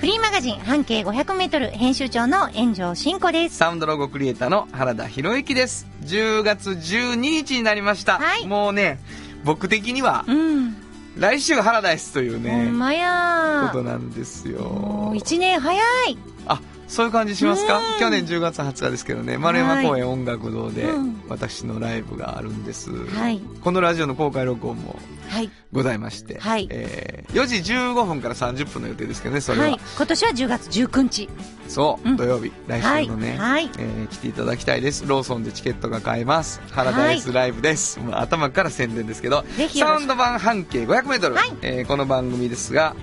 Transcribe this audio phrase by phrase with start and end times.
[0.00, 3.56] フリーマガジン半径500メートル編集長の炎上真子です。
[3.58, 5.86] サウンドロゴクリエイターの原田博之です。
[6.04, 8.18] 10月12日になりました。
[8.18, 8.98] はいもうね、
[9.44, 10.74] 僕的には、うん。
[11.18, 14.60] 来週が原田ですというほねん、まやことなんですよ。
[14.60, 16.18] もう一年早い。
[16.46, 17.78] あそういう感じしますか？
[17.78, 18.00] うん。
[18.00, 21.20] 去年10月20日ですけどね丸山公園音楽堂でうん。
[21.28, 23.40] 私のライブがあるんです、はい。
[23.62, 24.96] このラジオの公開録音も
[25.28, 25.50] はい。
[25.70, 26.66] ございまして、はい。
[26.70, 29.80] えー4時15分から30分の予定ですけどねそれは、はい。
[29.96, 31.28] 今年は10月19日。
[31.68, 32.16] そう、うん。
[32.16, 33.38] 土曜日来週のね、はい。
[33.38, 33.70] はい。
[33.78, 35.06] えー来ていただきたいです。
[35.06, 36.60] ローソンでチケットが買えます。
[36.72, 39.44] 原田 S ライブです、もう頭から宣伝ですけど
[39.78, 41.52] サウンド版半径 500m、はい。
[41.62, 42.96] えーこの番組ですが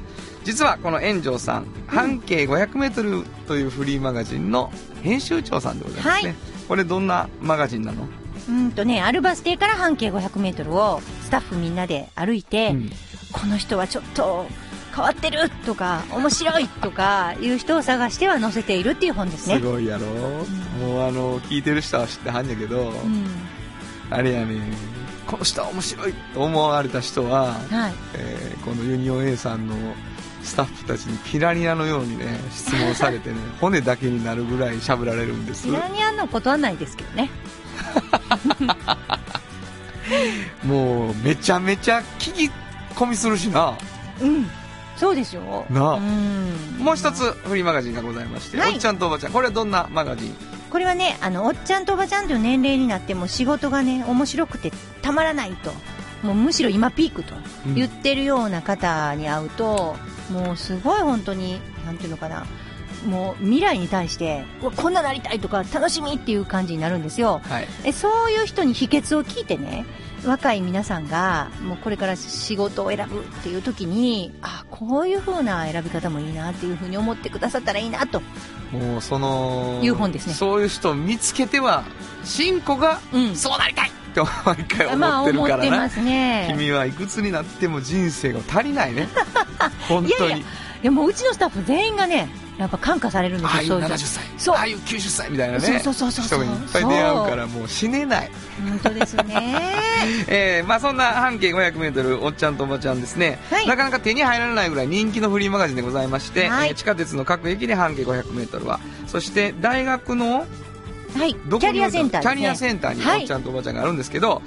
[0.47, 4.71] 実はこの炎上さん、半径 500m というフリーマガジンの
[5.03, 6.35] 編集長さんでございますね、はい。
[6.69, 8.07] これどんなマガジンなの、
[8.47, 12.89] うんとね、アルバス停から半径500メートルをスタッフみんなで歩いて、うん。
[13.33, 14.45] この人はちょっと
[14.95, 19.57] 変わってるとか、面白いとかいう人を探しては載せているっていう本ですね。
[19.57, 20.05] すごいやろ、
[20.79, 23.25] もうあの聞いてる人は知ってはんやけど、うん。
[24.09, 24.61] あれやね
[25.25, 27.93] この人は面白いと思われた人は、はい。
[28.13, 29.75] えーこのユニオン A さんの
[30.43, 37.29] スタッフたちにピラニアのようにね質問されてね 骨だけになるぐらい喋られるんですピラニアのことはないですけどね。
[40.63, 42.51] もうめちゃめちゃ聞き
[42.95, 43.77] 込みするしな
[44.21, 44.49] うん。
[44.95, 46.53] そうでしょなあうん。
[46.79, 50.35] もう一つフリーマガジンがございまして、はいおっちゃんとおばちゃんこれはどんなマガジン？
[50.69, 55.71] これはね、あの、おっちゃんとおばちゃんという年齢になっても仕事がね、面白くてたまらないと。
[56.23, 59.95] もうむしろ今ピークとうん言ってるような方に会うと、
[60.31, 62.45] もうすごい本当に、なんていうのかな。
[63.05, 64.43] もう未来に対して、
[64.75, 67.41] こんななりたいとか楽しみっていう感じになるんですよ。
[67.43, 69.85] はいえそういう人に秘訣を聞いてね、
[70.25, 78.21] 若い皆さんが、もうこれから仕事を選ぶっていう時に、あ、こういう風な選び方もいいなっていう風に思ってくださったらいいなと。
[78.71, 81.85] もうそのいう本ですねそういう人を見つけては
[82.25, 83.91] 新子がうんそうなりたいっ
[84.25, 86.47] て毎回まあ思ってる思からな、ますね。
[86.49, 89.07] 君はいくつになっても人生が足りないね。
[89.87, 90.27] 本当に。
[90.27, 90.45] いやいや
[90.81, 94.23] でもうちのスタッフ全員がね、やっぱ感化されるんですよ、ああいうそういうの70歳。
[94.37, 94.55] そう。
[94.55, 95.59] ああいう90歳みたいなね。
[95.59, 98.31] そうそうそうそう人がいっぱい出会うからもう死ねない、
[98.69, 99.61] 本当ですね。
[100.27, 103.67] えーまあ、そんな半径 500m おっちゃんとおばちゃんですね、はい。
[103.67, 110.45] なかなか手に入らないぐらい人気のフリーマガジンでございまして、はいえー地下鉄の各駅で半径 500m はそして大学の
[111.15, 111.35] はい。
[111.47, 112.27] どこにキャリアセンターね。
[112.27, 114.41] キャリアセンターにはいおっちゃんとおばちゃんがあるんですけど、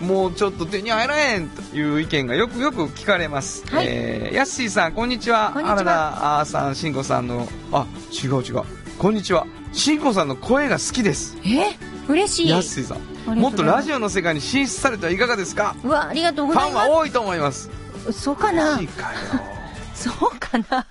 [0.00, 3.64] もうちょっと手に入らへんという意見がよくよく聞かれます。
[3.68, 5.50] はいえー、やっしーさん、こんにちは。
[5.54, 8.62] こんにちは原田あーさん、しんこさんの、あ、違う違う。
[8.98, 9.46] こんにちは。
[9.72, 11.36] しんこさんの声が好きです。
[11.44, 11.76] え？
[12.08, 12.48] 嬉しい。
[12.48, 13.38] やっしーさん。
[13.38, 15.76] もっとラジオの世界に進出されてはいかがですか？
[15.84, 17.70] うわ、ありがとうフございまァンは多いと思います。
[18.06, 18.12] す。
[18.12, 18.78] そうかな？
[19.94, 20.84] そうかな？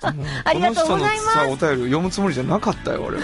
[0.46, 3.24] ありがとうございますお便りを読むつもりじゃなかったよ、俺は。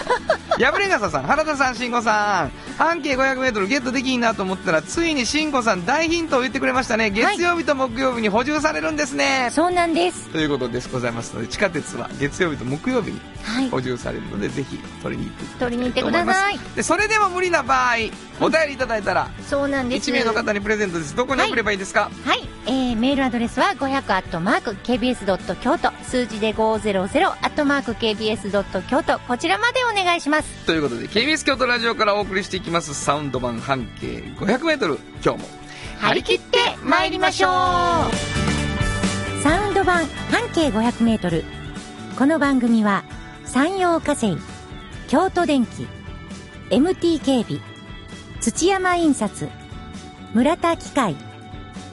[0.57, 7.11] やぶれがささん、原田さん、しんこさん、半径500メートルゲットできんなと思ったら、ついにしんこさん大ヒントを言ってくれましたね。
[7.11, 9.49] 月曜日と木曜日に補充されるんですね。
[9.51, 10.29] そうなんです。
[10.29, 13.69] ということですございますので、地下鉄は月曜日と木曜日にはい。
[13.69, 16.33] 補充されるので、ぜひ取りに行って取りにき行ったてくだ。
[16.33, 16.59] さい。
[16.75, 17.95] で、それでも無理な場合、
[18.41, 20.09] お便りいただいたら、そうなんです。
[20.09, 21.15] 1名の方にプレゼントです。
[21.15, 22.56] どこに送ればいいですか、はい。
[22.69, 30.65] えー、メールアドレスは500アットマーク KBS ドット京都数字で500アットマーク KBS ドット京都こちらまでお願いします。
[30.65, 35.49] ということで KBS 京都ラジオからお送りしていきますサウンド版半径 500m 今日も
[35.99, 38.37] 張り切って参りましょう
[39.41, 41.45] サウンド版半径500メートル。
[42.17, 43.05] この番組は
[43.45, 44.35] 山陽火星、
[45.07, 45.87] 京都電機、
[46.69, 47.61] MT 警備、
[48.41, 49.47] 土山印刷、
[50.33, 51.15] 村田機械、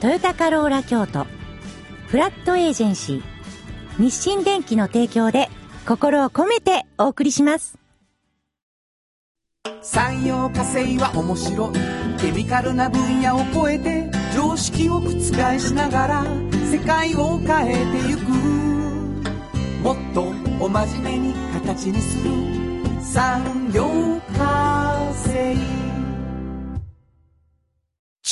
[0.01, 1.27] トヨタカローラ京都、
[2.09, 5.49] フラットエージェンシー、日清電機の提供で
[5.87, 7.79] 心を込めてお送りします。
[9.81, 11.73] 産業化成は面白い。
[12.21, 15.11] ケミカルな分野を超えて常識を覆
[15.59, 16.25] しながら
[16.71, 18.31] 世界を変えてゆく。
[19.83, 20.23] もっと
[20.61, 22.31] お真面目に形にする。
[23.03, 23.85] 産業
[24.37, 25.84] 化成。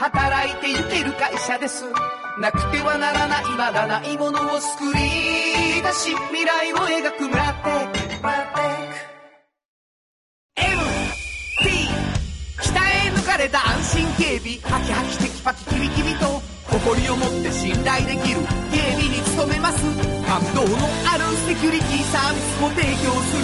[0.00, 1.84] 働いてゆける会社です。
[2.40, 8.96] なくてはならないまだないものを作り出し未来を描く村テック村テック
[10.56, 11.68] MT
[12.64, 18.40] 鍛え抜かれた安心警備ハキハキテキパキキビキビと誇りを持って信頼できる。
[18.72, 19.84] 警備に努めます。
[20.24, 23.42] 感動のあるセキュリティサービスも提供する。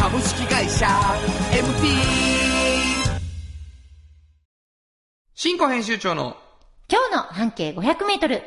[0.00, 0.88] 株式会社
[1.52, 2.63] MT
[5.36, 6.36] 新庫編集長の
[6.88, 8.42] 今日の半径500メートル。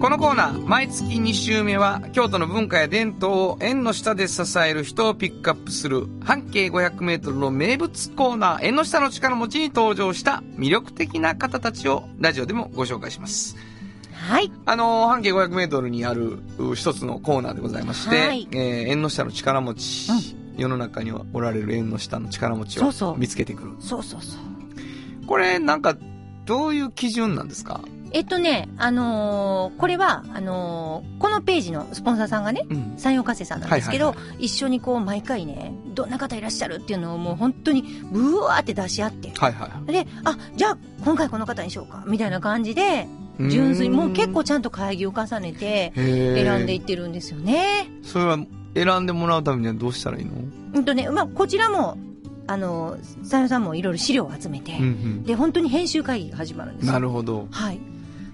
[0.00, 13.58] このコーナー、毎月2週目は、京都の文化や伝統を縁の下で支える人をピックアップする、半径500メートルの名物コーナー、縁の下の力持ちに登場した魅力的な方たちを、ラジオでもご紹介します。
[14.14, 14.50] はい。
[14.64, 20.10] あのー半径500メートルにあるう一つのコーナーでございまして、はいえー縁の下の力持ち、
[20.60, 23.70] 世の中にはおられる縁の下の力持ちをそうそう見つけてくる。
[23.80, 25.26] そうそうそう。
[25.26, 25.96] これ、なんか、
[26.44, 27.80] どういう基準なんですか？
[28.12, 32.94] えっとね、あのーこれは、あのーこのページのスポンサーさんがね、うん。
[32.96, 39.30] 山陽火星さんなんですけど、はい一緒にこう毎回ね、どんな方いらっしゃるっていうのをもう本当にブワーって出し合って。
[39.38, 39.92] はいはい。
[39.92, 43.06] で、あ、じゃあ今回この方にしようか、みたいな感じで、
[43.38, 47.88] 純粋にもう結構ちゃんと会議を重ねて選選んでいってるんですよね。
[48.02, 48.38] それは
[48.74, 50.32] 選んでもらうためにはどうしたらいいの？
[50.74, 51.98] うんとね、まあ、こちらも、
[52.46, 56.84] あの、山陽さんもいろいろ資料を集めて、うんで、本当に編集会議が始まるんでうん。
[56.84, 56.92] すよ。
[56.92, 57.48] なるほど。
[57.50, 57.80] はい。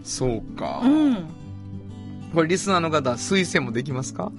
[0.04, 0.82] そうか。
[0.84, 1.26] うん。
[2.34, 4.30] これリスナーの方、推薦もできますか？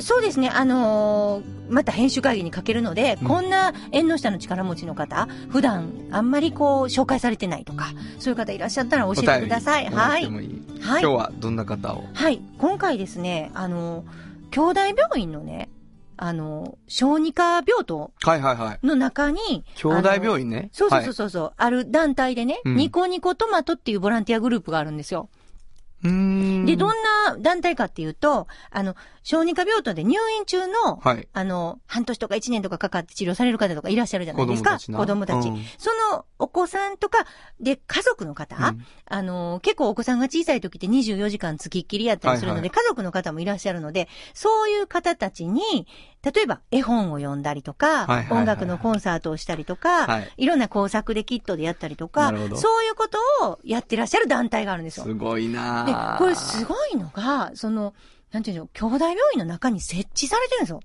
[0.00, 7.88] そうですね、あのーまた編集会議にかけるので、うんこんな縁の下の力持ちの方、普段あんまりこう紹介されてないとか、
[8.18, 9.86] そういう方いらっしゃったら教えてください。
[9.86, 12.04] はいはい今日はどんな方を？
[12.14, 12.40] はい。
[12.58, 14.04] 今回ですね、あのー
[14.50, 15.68] 兄弟病院のね、
[16.16, 18.86] あのー小児科病棟はいはいはい。
[18.86, 20.70] の中に、兄弟病院ね。
[20.72, 25.28] そうそうそうはいそうそう、ある団体でね、うんニコニコトマトっていうボランティアグループがあるんですよ。
[26.02, 26.08] で、
[26.76, 26.88] どん
[27.26, 28.94] な団体かっていうと、あの、
[29.28, 31.28] 小児科病棟で入院中の、はい。
[31.34, 34.78] あの、半年とか一年とかかかって治療される方とかいらっしゃるじゃないですか。
[34.78, 35.64] 子供たちなうん。
[35.76, 37.26] そのお子さんとか、
[37.60, 38.86] で、家族の方、うん。
[39.04, 45.86] あの、結構お子さんが小さい時って24時間付きっきりやったりするので、はい家族の方もいらっしゃるので、そういう方たちに、
[46.22, 50.32] 例えば絵本を読んだりとか、はいはいはい音楽のコンサートをしたりとか、はい。
[50.38, 55.04] いろんな工作でキットでやったりとかそういうことをやってらっしゃる団体があるんですよ。
[55.04, 57.92] すごいなでぁ、これすごいのが、その、
[58.32, 60.80] なんていうの、兄弟病院の中に設置されてるんですよ。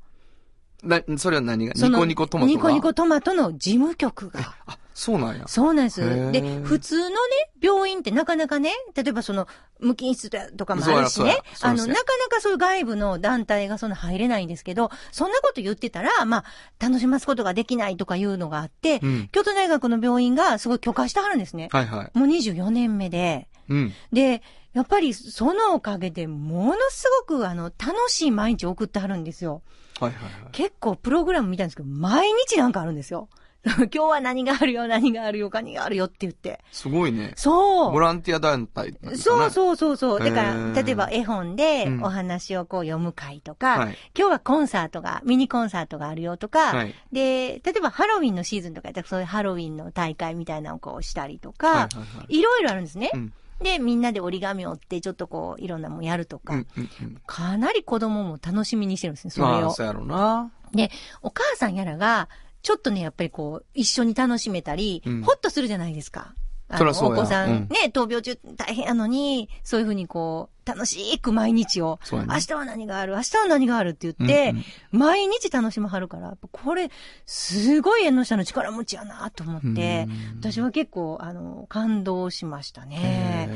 [0.84, 1.74] な、それは何が？
[1.76, 2.54] ニコニコトマトが？
[2.54, 4.54] ニコニコトマトの事務局が。
[4.66, 5.48] あ、そうなんや。
[5.48, 6.02] そうなんです。
[6.32, 7.16] で、普通のね、
[7.62, 9.48] 病院ってなかなかね、例えばその、
[9.80, 16.46] 無菌室とかもあるしねそうやそうや、そうあの、なかなかそういう外部の団体がその入れないんですけど、そんなこと言ってたら、まあ、
[16.80, 19.30] 楽しますことができないとかいうのがあって、うん。
[19.32, 21.70] 京都大学の病院がすごい許可してはるんですね。
[21.72, 22.18] はいはい。
[22.18, 23.48] もう24年目で。
[23.70, 23.94] うん。
[24.12, 24.42] で、
[24.74, 29.62] やっぱりそのおかげでものすごくあの、楽しい毎日を送ってはるんですよ。
[30.00, 30.52] はいはいはい。
[30.52, 33.30] 結構プログラム見たんですけど、毎日なんかあるんですよ。
[33.64, 36.60] 今日は何があるよ、何があるよ、何があるよって言って。
[36.72, 37.32] すごいね。
[37.38, 37.92] そう。
[37.94, 40.20] ボランティア団体ねそうそうそうそう。
[40.20, 43.98] だから、例えば絵本でうんお話をこう読む会とか、はい。
[44.18, 46.94] 今日はコンサートが、ミニコンサートがあるよとか、はい。
[47.14, 52.38] で、例えばハロウィンのシーズンとかやったらそういうハロウィンの大会みたいなのをこうしたりとか、はいはいはい。
[52.40, 53.12] いろいろあるんですね。
[53.14, 57.22] うんで、みんなで折り紙を折ってちょっとこう、いろんなもんやるとか、うんうんうん。
[57.26, 59.72] かなり子供も楽しみにしてるんですね、それまあ、を。
[59.72, 60.52] そうやろうな。
[60.74, 60.92] で、
[61.22, 62.30] お母さんやらが、
[62.62, 66.34] ちょっとね、やっぱりこう、一緒に楽しめたり、うんほっとするじゃないですか。
[66.70, 72.26] あのそらそうやお子さん、うんね、闘病中大変やのに、そういうふうにこう、楽しく毎日を、ね。
[72.28, 74.60] 明日は何がある、明日は何があるって言って、うんう
[74.98, 75.00] ん。
[75.00, 76.90] 毎日楽しまはるから、これ、
[77.26, 80.40] すごい縁の下の力持ちやなと思って、うん。
[80.40, 83.50] 私は結構、あの、感動しましたね。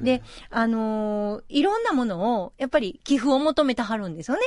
[0.00, 4.42] で、あのーいろんなものを、やっぱり寄付を求めてはるんですよね。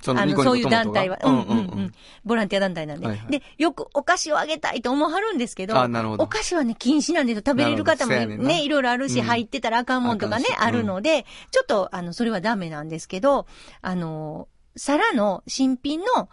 [0.00, 1.18] そあの、そういう団体は。
[1.22, 1.92] うんうんうん。
[2.24, 3.06] ボランティア団体なんで。
[3.06, 7.42] はいはいで、よくお菓子をあげたいと思わはるんですけど、あなるほどお菓子はね、禁止なんですよ。
[7.46, 13.46] 食べれる方もねいろいろあるし、うん入ってたらあかんもんとかね、ああるので、ちょっと、あの、それはダメなんですけど、
[13.82, 16.28] あの、皿の新品の、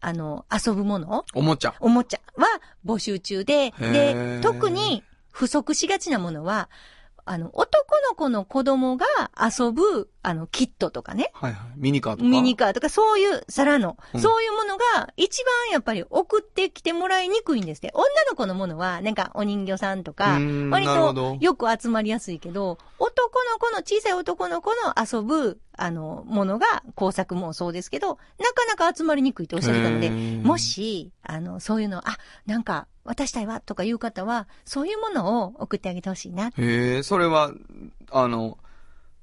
[0.00, 1.74] あの、遊ぶものおもちゃ。
[1.80, 2.46] おもちゃは
[2.84, 6.68] 募集中で、で、特に不足しがちなものは、
[7.32, 9.06] あの、男の子の子供が
[9.40, 11.30] 遊ぶ、あの、キットとかね。
[11.32, 11.70] はいはい。
[11.76, 12.28] ミニカーとか。
[12.28, 17.90] ミニカーとか、そういう皿の、うんそういうものが一番やっぱり送ってきてもらいにくいんですって。
[17.94, 20.38] 女の子のものは、なんかお人形さんとか
[20.70, 36.48] 割とよく集まりやすいけど、男の子の、小さい男の子の遊ぶ、あの、ものが、工作もそうですけど、なかなか集まりにくいとおっしゃってたので、もし、あの、そういうの、あ、なんか、渡したいわ、とかいう方は、そういうものを送ってあげてほしいな。
[36.48, 36.52] へ
[36.98, 37.52] え、それは、
[38.10, 38.58] あの、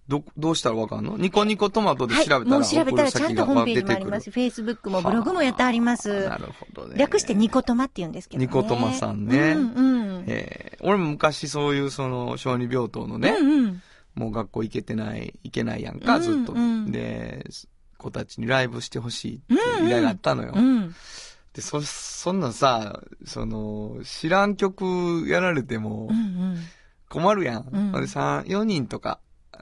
[0.08, 1.18] ど、どうしたらわかんの？
[1.18, 4.32] ニコニコトマトで調べたら、はい、もう調べたらちゃんとホームページもあります。
[4.32, 6.40] Facebook もブログもやってありますはあ。
[6.40, 6.98] なるほどね。
[6.98, 8.48] 略してニコトマって言うんですけどね。
[8.48, 9.82] ニコトマさんねうんう
[10.22, 10.24] ん。
[10.26, 13.82] えー俺も昔そういうその小児病棟のね、うんうん。
[14.20, 16.52] もう学校行けてない、行けないやんか、ずっと。
[16.52, 17.46] うんうんで、
[17.98, 20.54] 子たちにライブしてほしいって依頼があったのよ。
[20.56, 20.94] うん。
[21.54, 26.20] で、そ、そんなんさ、その、知らん曲やられてもうんう
[26.56, 26.58] ん。
[27.10, 27.68] 困るやん。
[27.72, 29.20] うんで、三、4人とか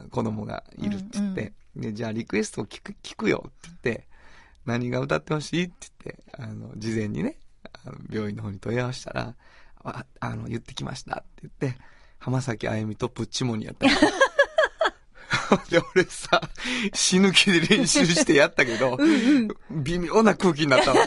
[0.10, 4.08] 子供がいるって言って、で、じゃあリクエストを聞く、聞くよって言って、
[4.66, 7.38] 何が歌ってほしいって言って、あの、事前にね、
[7.86, 9.36] あの病院の方に問い合わせたら、
[9.84, 11.80] あ、あの、言ってきましたって言って、
[12.20, 13.94] 浜崎あゆみとプッチモニやったの。
[15.70, 16.42] で、俺さ、
[16.94, 18.98] 死ぬ気で練習してやったけど、
[19.72, 21.00] 微妙な空気になったの。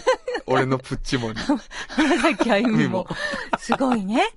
[0.47, 1.39] 俺のプッチモニ。
[1.89, 3.07] 浜崎あゆみも。
[3.59, 4.33] すごいね。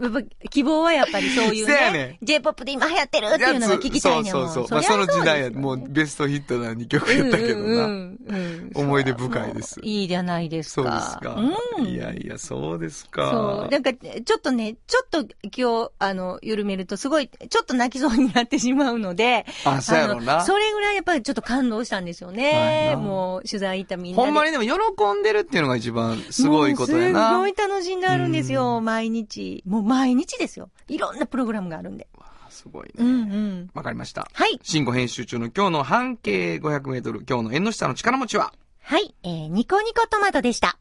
[0.00, 2.18] やっぱ希望はやっぱりそういうねね。
[2.22, 4.66] J-POP で今流行ってるっていうのが聞きたいねそうそうそう。
[4.70, 7.64] まあその時代や、もうベストヒットな2曲やったけどな。
[7.64, 10.90] うんうんうん 思い出深いですいいじゃないですそうか。
[10.90, 11.40] ですか。
[11.78, 11.86] うん。
[11.86, 13.30] いやいや、そうですか。
[13.30, 13.70] そう。
[13.70, 15.20] なんか、ちょっとね、ちょっと
[15.56, 20.44] 今日、あの、緩めるとすごい、ちょっと泣きそうになってしまうので、あ、そうやろうあなの。
[20.44, 22.90] それぐらいやっぱりちょっと感動したんですよはいね。
[22.92, 24.26] なもう、取材行ったみんなで。
[24.26, 24.72] ほんまにでも喜
[25.18, 27.30] んでるっていうのが一番すごいことやな。
[27.30, 29.62] すごい楽しんであるんですよ、毎日。
[29.66, 30.70] もう毎日ですよ。
[30.88, 32.08] いろんなプログラムがあるんで。
[32.50, 33.36] すごいうんね。
[33.36, 33.70] うん。
[33.74, 34.28] わかりました。
[34.32, 34.58] はい。
[34.62, 39.14] 新語編集中の今日の半径500メートル、今日の縁の下の力持ちは、はい。
[39.22, 40.78] えー、ニコニコトマトでした。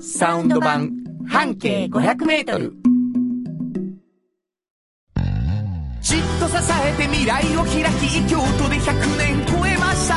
[0.00, 0.90] サウンド版
[1.28, 2.74] 半径500メートル。
[6.00, 10.16] じっと支えて未来を開き京都で100年超えました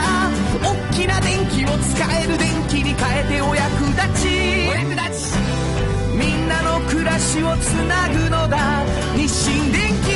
[0.57, 4.27] 大きな電気を使える電気に変えてお役立ち
[4.69, 5.42] お役立ち
[7.41, 8.85] の暮らしをつなぐのだ。
[9.15, 10.07] 日清電気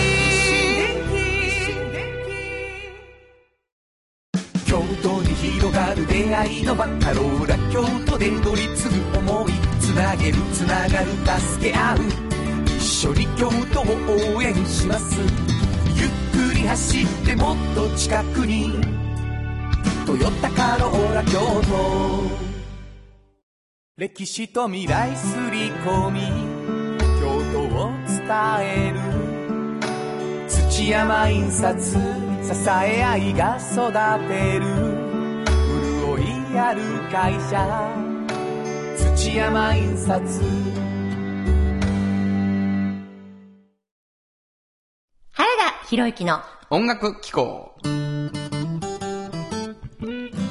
[4.65, 9.53] 京都に広がる出会いのバカローラ京都で乗り継ぐ思い。
[9.79, 11.97] つなげるつながる助け合う。
[12.65, 13.83] 一緒に京都を
[14.35, 15.19] 応援します。
[15.95, 18.71] ゆっくり走ってもっと近くに
[20.05, 22.47] 「トヨタカローラ京都」
[23.97, 26.56] 歴史と未来すり込み。
[28.61, 28.99] える。
[30.49, 31.99] 土山印刷支
[32.69, 33.91] え合いが育
[34.27, 34.65] てる。
[36.05, 36.81] 潤いある
[37.11, 37.65] 会社。
[39.15, 40.21] 土山印刷。
[45.31, 46.41] 原田博之の。
[46.69, 47.75] 音楽機構。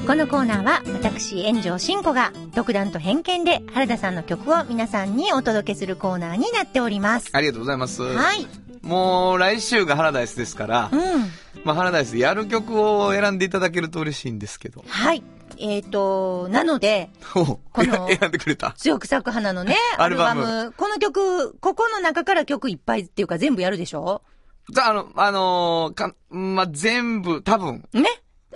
[0.06, 7.30] このコーナーは私、炎上真子が独断と偏見で原田さんの曲を皆さんにお届けするコーナーになっております。
[7.32, 8.02] ありがとうございます。
[8.02, 8.46] はい。
[8.82, 11.00] もう来週がハラダイスですからう、ん。
[11.64, 14.84] まあハラダイスでやる曲を選んでいただけると嬉しいんですけど。
[14.86, 15.24] はい。
[15.58, 18.72] えっ、と、なので、おこの 選んでくれた。
[18.76, 20.74] 強く咲く花のね、ア アルバムム。
[20.76, 24.22] この曲、ここの中から曲いっぱいっていうか全部やるでしょ？
[24.70, 28.04] じゃあ、あの、あのーか、まあ、全部、多分、ね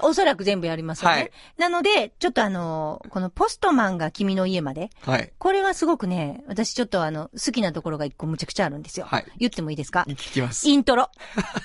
[0.03, 1.17] おそらく全部やりますよね。
[1.17, 4.91] はいなので、ちょっとあの、このポストマンが君の家まで。
[5.03, 5.33] はい。
[5.39, 9.07] これはすごくね、私ちょっとあの、好きなところが一個むちゃくちゃあるんですよ。
[9.07, 10.05] はい言ってもいいですか？
[10.09, 10.69] 聞きます。
[10.69, 11.11] イントロ。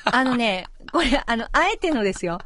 [0.05, 2.39] あのね、これ、あの、あえてのですよ。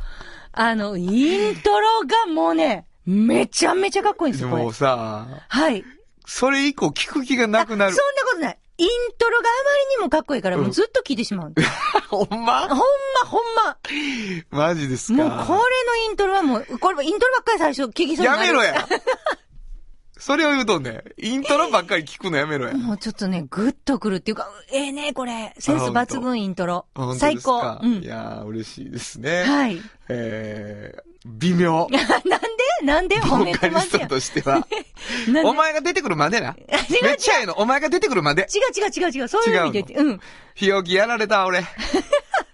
[0.51, 1.87] あの、イントロ
[2.25, 4.73] がもうね、めちゃめちゃかっこいいんですよ、これでも。
[4.73, 5.83] さ、はい。
[6.25, 8.15] それ以降聞く気がなくなるあそん。
[8.15, 8.57] なことない。
[8.79, 11.53] イントロがあまりにもかっこいいから、もうずっと聴いてしまう。
[12.07, 12.75] ほんほんまま、
[13.25, 13.77] ほんま。
[14.51, 18.87] マジですもう、これかのイントロはもう、これ、イントロばっかり最初聞きそうになるやめろや
[20.19, 21.03] それを言うとんねん。
[21.17, 22.73] イントロばっかり聞くのやめろや。
[22.77, 25.55] もうちょっとね、グッとくるっていうか、ええね、これ。
[25.57, 26.85] センス抜群イントロ。
[27.17, 27.79] 最高。
[27.81, 28.05] うんい。
[28.05, 29.43] やー、嬉しいですね。
[29.43, 29.81] はい。
[30.09, 31.87] えー、微妙。
[31.91, 32.85] なんで？
[32.85, 33.19] なんで？
[33.21, 34.07] 褒ボめーカリストてますよ。
[34.07, 34.65] としては。
[35.43, 36.55] お前が出てくるまでな。
[36.89, 37.53] 違うめっちゃええの。
[37.59, 38.47] お前が出てくるまで。
[38.53, 39.27] 違う違う違う違う。
[39.27, 39.93] そういう意味で。
[39.95, 40.19] うん。
[40.55, 41.63] ひよきやられた、俺。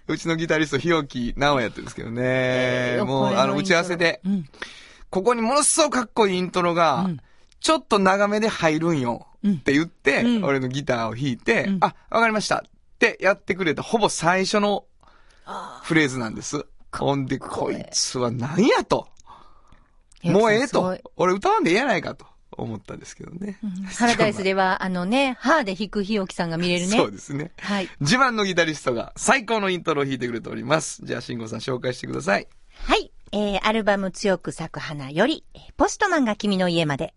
[0.08, 2.22] うちのギタリスト、ひよきなおやってるんですけどね。
[2.24, 4.48] えーもう、あの、打ち合わせで、うん。
[5.10, 7.20] ここにものすごくかっこいいイントロが、うん
[7.58, 9.26] ちょっと長めで入るんよ。
[9.42, 12.58] うんって言って、うん俺のギターを弾いて、うんあ、わかりました。
[12.58, 12.62] っ
[13.00, 14.84] てやってくれたほぼ最初の
[15.82, 16.64] フレーズなんです。
[16.98, 19.08] ほんで、こいつは何やと。
[20.22, 20.98] もうええと。
[21.16, 23.58] 俺歌わんでええやないかと思ったんですけどね。
[23.96, 26.96] ハラダイスでは、あのね、ハーで弾く日置さんが見れるね。
[26.98, 27.52] そうですね。
[27.58, 27.88] はい。
[28.00, 31.04] 自慢のギタリストが最高のイントロを弾いてくれております。
[31.04, 32.48] じゃあ、慎吾さん紹介してください。
[32.84, 33.10] はい。
[33.32, 37.12] えー、アルバム強く咲く花より、えーポストマンが君の家まで。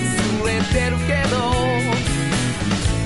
[0.00, 1.36] れてるけど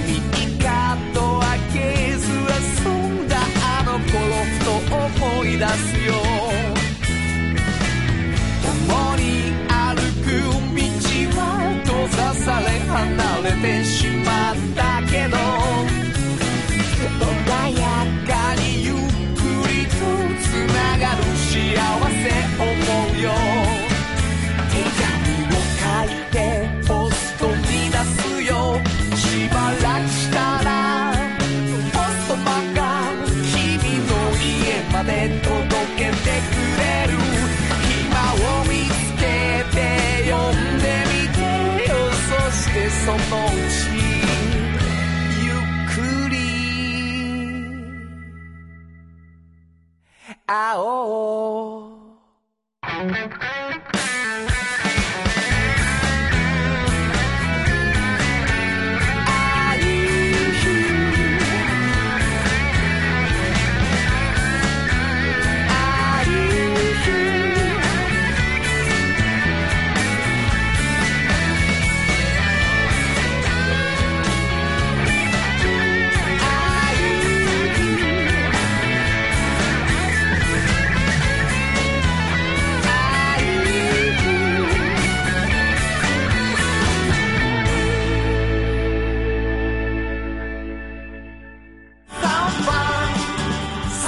[0.07, 4.01] 右かと開けず遊んだあの頃
[4.45, 6.11] ふと思い出すよ。
[8.63, 9.23] 共に
[9.69, 9.73] 歩
[10.25, 10.26] く
[10.75, 10.81] 道
[11.39, 11.41] は
[11.85, 12.99] 閉ざされ離
[13.43, 14.20] れてしまう。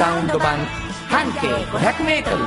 [0.02, 0.58] サウンド版
[1.08, 2.44] 半径500メートル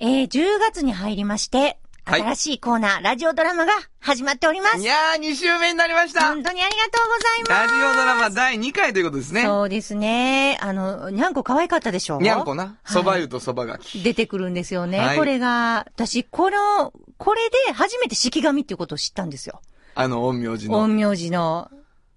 [0.00, 3.70] えー、10月に入りまして、はい新しいコーナー、ラジオドラマが
[4.00, 4.78] 始まっております。
[4.80, 7.74] いやー、2週目になりました本当にありがとうございラます。
[7.76, 9.42] ジオドラマ第2回ということですね。
[9.44, 10.58] そうですね。
[10.60, 12.20] あの、にゃんこ可愛かったでしょ？
[12.20, 12.64] にゃんこな。
[12.64, 14.02] はいそば湯とそばがき。
[14.02, 14.98] 出てくるんですよね。
[14.98, 19.62] はいこれが、私、この、これで初めて式神っていうことを知ったんですよ。
[19.94, 21.70] あの、陰陽師の、陰陽師の。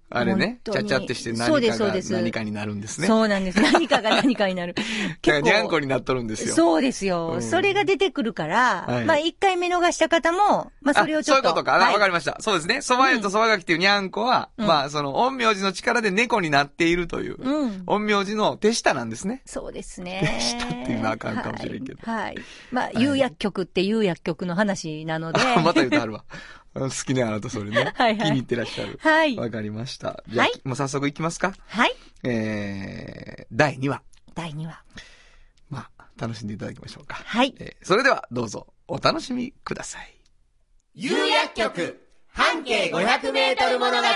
[0.10, 3.08] あれね、ちゃちゃってして何かが何かになるんですね。
[3.08, 3.62] そうなんです。
[3.62, 4.74] 何かが何かになる。
[4.76, 6.56] だからにゃんこになっとるんですよ。
[6.56, 11.50] そうですよ、うんそれが出てくるから、はいまあ一回見逃した方も、まあそれをちょっと。
[11.50, 11.76] あそういうことか。
[11.76, 12.38] あわ、はいかりました。
[12.40, 12.82] そうですね。
[12.82, 17.84] そば湯とそばがきっていうにゃんこは、うんまあ、その、陰陽師の力で猫になっているという、うん。
[17.86, 19.42] 陰陽師の手下なんですね。
[19.46, 20.38] そうですね。
[20.40, 22.24] したっていうのはあかんかもしれんけどはい。
[22.24, 22.38] はい
[22.72, 25.42] まあ、有薬局って有薬局の話なので。
[25.42, 26.24] あまた言うてはるわ。
[26.80, 27.94] 好きね、あなたそれね。
[27.96, 29.00] はいはい気に入ってらっしゃる。
[29.02, 29.36] はい。
[29.36, 30.24] わかりました。
[30.28, 31.54] じゃあ、はいもう早速いきますか。
[31.68, 31.96] はい。
[32.24, 34.02] えー、第2話。
[34.34, 34.84] 第2話。
[35.70, 37.16] まあ、楽しんでいただきましょうか。
[37.16, 37.56] はい。
[37.60, 40.14] えーそれでは、どうぞ、お楽しみください。
[40.94, 44.08] 有薬局半径500メートル物語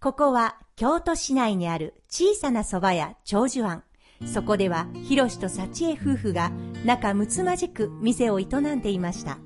[0.00, 3.84] ここは京都市内にある小さな蕎麦屋長寿庵。
[4.26, 6.50] そこでは、ひろしと幸恵夫婦が
[6.84, 9.38] 仲睦まじく店を営んでいました。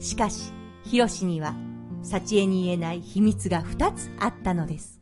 [0.00, 0.52] しかし、
[0.84, 1.54] ひろしには、
[2.02, 5.00] 幸恵に言えない秘密が二つあったのです。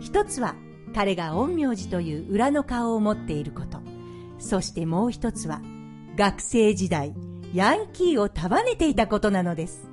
[0.00, 0.54] 一つは、
[0.94, 3.78] 彼が陰陽師という裏の顔を持っていること。
[4.38, 5.60] そしてもう一つは、
[6.16, 7.14] 学生時代、
[7.54, 9.88] ヤンキーを束ねていたことなのです。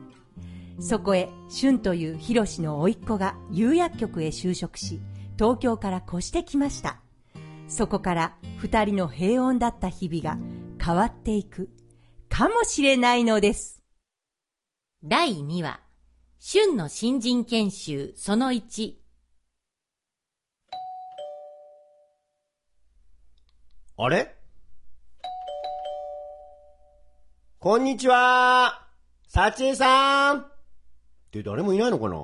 [0.80, 5.00] そこへ、俊というヒロシの甥っ子が釉薬局へ就職し、
[5.38, 7.00] 東京から越してきました。
[7.68, 10.40] そこから二人の平穏だった日々が
[10.84, 11.70] 変わっていく、
[12.30, 13.75] かもしれないのです。
[15.08, 15.80] 第2話、
[16.40, 18.94] 春の新人研修その1。
[23.98, 24.36] あれ？
[27.60, 28.88] こんにちは。
[29.28, 30.40] 幸恵さん。
[30.40, 30.48] っ
[31.30, 32.16] て誰もいないのかな？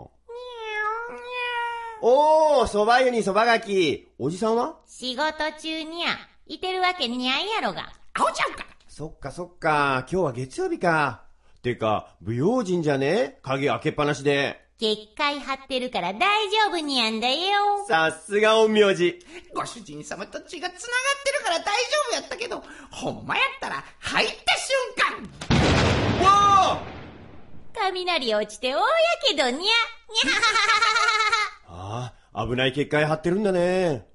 [2.01, 4.11] おー、蕎麦湯に蕎麦がき。
[4.17, 4.79] おじさんは？
[4.87, 6.17] 仕事中にゃ、
[6.47, 7.93] いてるわけにゃいやろが。
[8.15, 8.65] 青ちゃんか。
[8.87, 11.27] そっかそっか、今日は月曜日か。
[11.61, 13.39] てか、不用心じゃね？
[13.43, 14.59] 鍵開けっぱなしで。
[14.79, 17.85] 結界張ってるから大丈夫にゃんだよ。
[17.87, 19.19] さすが陰陽師。
[19.53, 20.79] ご主人様と血が繋がっ
[21.23, 21.71] てるから大丈
[22.09, 25.29] 夫やったけど、ほんまやったら入った瞬
[26.19, 26.81] 間わ
[27.75, 28.83] 雷落ちて大や
[29.29, 29.59] けどにゃ。
[29.59, 29.67] に ゃ
[31.67, 34.07] ああ、危ない結界張ってるんだね。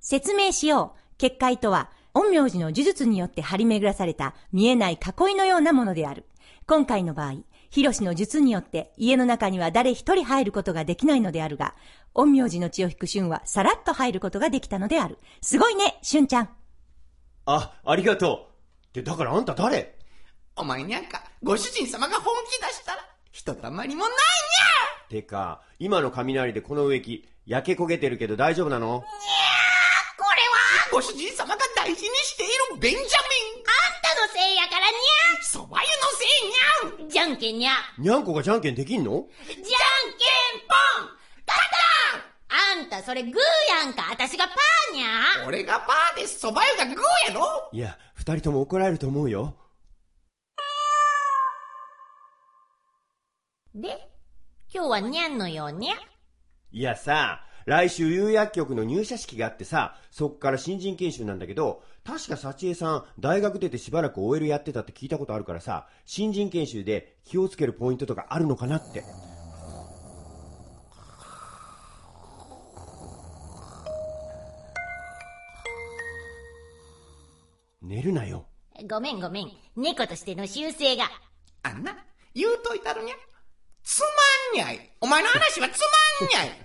[0.00, 1.16] 説明しよう。
[1.16, 6.26] 結界とは、陰陽師の呪術によって張り巡らされた見えない囲いのようなものである。
[6.66, 7.34] 今回の場合、
[7.70, 11.74] ヒロシの術によって家の中には誰一人入ることができないのであるが、
[12.14, 15.18] 陰陽師の血を引く春はさらっと入ることができたのである。
[15.40, 16.50] すごいね、春ちゃん。
[17.46, 18.50] あ、ありがと
[18.84, 18.88] う。
[18.88, 19.96] って、だからあんた誰？
[20.56, 22.98] お前にゃんか、ご主人様が本気出したら、
[23.30, 24.16] ひとたまりもないに
[25.08, 28.96] てか、今の雷でこの植木、焼け焦げてるけど大丈夫なの？
[28.96, 30.49] ゃこれは、
[30.90, 33.06] ご主人様が大事にしているベンジャミンあん
[34.02, 34.96] たのせいやからに
[35.42, 36.24] そば湯のせ
[36.96, 37.10] いにゃんゃ。
[37.10, 37.72] じゃんけんにゃ。
[37.98, 39.10] にゃんこがじゃんけんできんの？
[39.46, 39.66] じゃんけん
[40.66, 41.10] ぽん
[42.52, 43.32] あんたそれグー
[43.84, 44.10] やんか。
[44.12, 45.46] あたしがパーにゃ。
[45.46, 49.54] 俺がパーでそば湯がグーやろいや、二人とも怒られると思うよ。
[53.74, 54.10] で、
[54.74, 55.94] 今日はにゃんのようにゃ？
[56.72, 69.04] いやさ、来週有薬局の入社式があってさ、そっから新人研修なんだけど、確か幸恵さん、大学出てしばらく OL やってたって聞いたことあるからさ、新人研修で気をつけるポイントとかあるのかなって。
[77.82, 78.46] 寝るなよ。
[78.88, 79.50] ごめんごめん。
[79.76, 81.04] 猫としての習性が。
[81.62, 81.96] あんな、
[82.34, 83.14] 言うといたるにゃ。
[83.90, 84.06] つま
[84.52, 84.90] んにゃい。
[85.00, 85.80] お前の話はつ
[86.20, 86.48] まんにゃい。
[86.48, 86.60] 東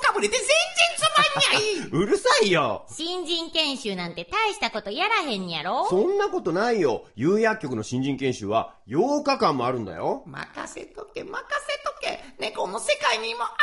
[0.00, 0.48] 京かぶれて全然
[0.96, 1.88] つまんにゃい。
[1.92, 7.04] うるさいよ新人研修なんて大したことやらへんやろそんなことないよ。
[7.14, 10.22] 有薬局の新人研修は8日間もあるんだよ。
[10.24, 12.24] 任せとけ、任せとけ。
[12.38, 13.54] 猫の世界にもある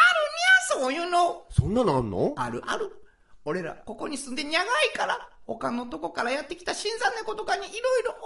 [0.77, 1.45] にゃ、そういうの。
[1.49, 2.33] そんなのあんの？
[2.37, 2.95] あるある。
[3.45, 8.17] 俺ら、ここに住んでにゃがいから、他のとこからやってきた新参猫とかにいろいろ教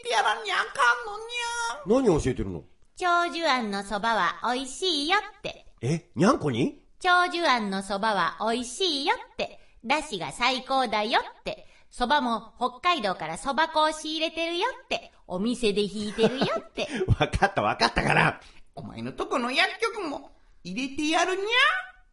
[0.00, 2.10] えてやらにゃあかんのにゃ。
[2.10, 2.64] 何教えてるの？
[2.96, 5.66] 長寿庵のそばは美味しいよって。
[5.80, 6.80] え、にゃんこに？
[7.00, 9.58] 長寿庵のそばは美味しいよって。
[9.84, 11.66] だしが最高だよって。
[11.90, 15.12] そばも北海道からそば粉を仕入れてるよって。
[15.26, 16.86] お店で引いてるよって。
[17.18, 18.40] わかったわかったから。
[18.76, 20.30] お前のとこの薬局も
[20.62, 21.44] 入れてやるにゃ？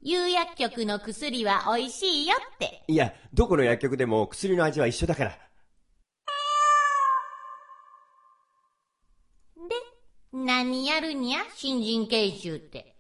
[0.03, 2.83] 有薬局の薬は美味しいよって。
[2.87, 5.29] いや、どこの薬局でも薬の味は一緒だから。
[5.29, 5.37] で、
[10.33, 11.39] 何やるにゃ？
[11.57, 12.95] 新人研修って。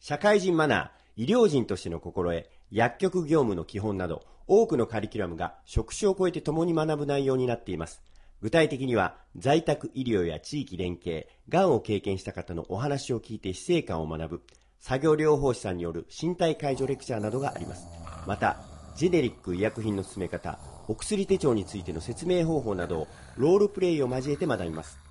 [0.00, 8.00] 社会人マナー、医療人としての心得、薬局業務の基本など、多くのカリキュラムが職種を超えて共に学ぶ内容になっています。
[8.40, 14.42] 具体的には、在宅医療や地域連携、がんを経験した方のお話を聞いて死生観を学ぶ、
[14.80, 17.86] 作業療法士さんによる身体介助レクチャーなどがあります。
[18.26, 18.56] また、
[18.96, 25.03] ジェネリック医薬品の進め方、お薬手帳についての説明方法などをロールプレイを交えて学びます。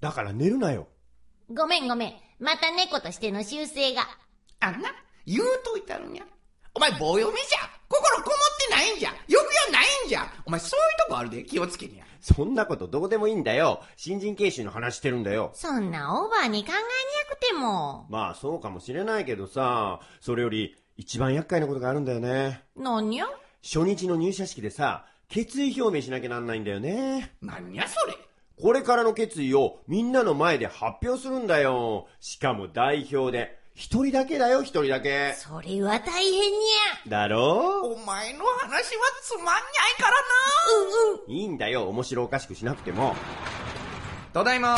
[0.00, 0.88] だから寝るなよ。
[1.48, 2.14] ごめんごめん。
[2.38, 4.06] また猫としての習性が。
[4.60, 4.90] あんな、
[5.26, 6.24] 言うといたるにゃ。
[6.74, 7.70] お前棒読みじゃ。
[7.88, 8.36] 心こもっ
[8.68, 9.14] てないんじゃ。
[9.28, 10.30] 欲がないんじゃ。
[10.44, 12.04] お前そういうとこあるで気をつけにゃ。
[12.20, 13.82] そんなことどうでもいいんだよ。
[13.96, 15.52] 新人研修の話してるんだよ。
[15.54, 18.06] そんなオーバーに考えにゃくても。
[18.10, 22.62] まあそうかもしれないけどさ、それより一番厄介なことがあるんだよね。
[22.76, 23.26] 何や？
[23.62, 27.32] 初日の入社式でさ、決意表明しなきゃなんないんだよね。
[27.40, 28.14] 何やそれ。
[28.60, 32.08] これからの決意をみんなの前で発表するんだよ。
[32.20, 33.58] しかも代表で。
[33.74, 35.34] 一人だけだよ、一人だけ。
[35.34, 37.10] それは大変にゃ。
[37.10, 37.92] だろ？
[37.92, 39.54] お前の話はつまんない
[39.98, 40.16] からな。
[41.28, 43.14] いいんだよ、面白おかしくしなくても。
[44.32, 44.76] ただいま。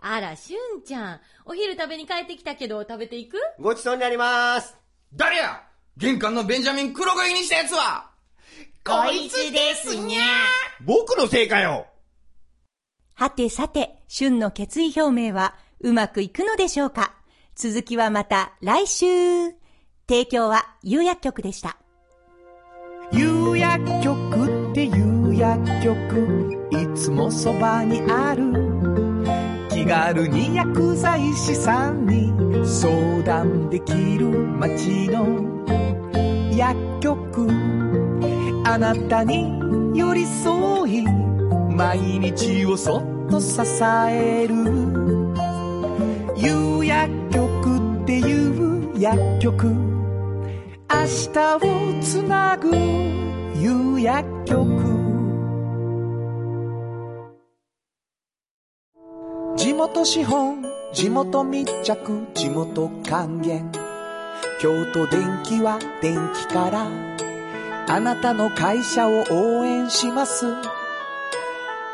[0.00, 1.20] あら、しゅんちゃん。
[1.44, 3.36] お昼食べに帰ってきたけど、食べていく？
[3.60, 4.74] ごちそうになります。
[5.12, 5.60] 誰や？
[5.98, 8.07] 玄関のベンジャミン黒髪にしたやつは
[8.84, 10.20] こいつですにゃ。
[10.84, 11.86] 僕のせいかよ
[13.14, 17.14] はてさて、旬の決意表明はうまくいくのでしょうか？
[17.54, 19.06] 続きはまた来週。
[20.08, 21.76] 提供は有薬局でした。
[23.12, 28.52] 有薬局っていう薬局いつもそばにある
[29.70, 32.32] 気軽に薬剤師さんに
[32.66, 35.26] 相談できる街の
[36.54, 37.46] 薬局
[38.70, 43.62] あなたに寄り添い毎日をそっと支
[44.10, 44.56] える。
[46.36, 49.68] 有薬局っていう薬局。
[49.68, 49.72] 明
[51.32, 52.68] 日をつなぐ
[53.56, 54.58] 夕薬局。
[59.56, 63.72] 地元資本地元密着地元還元。
[64.60, 67.17] 京都電気は電気から
[67.90, 70.44] あなたの会社を応援します。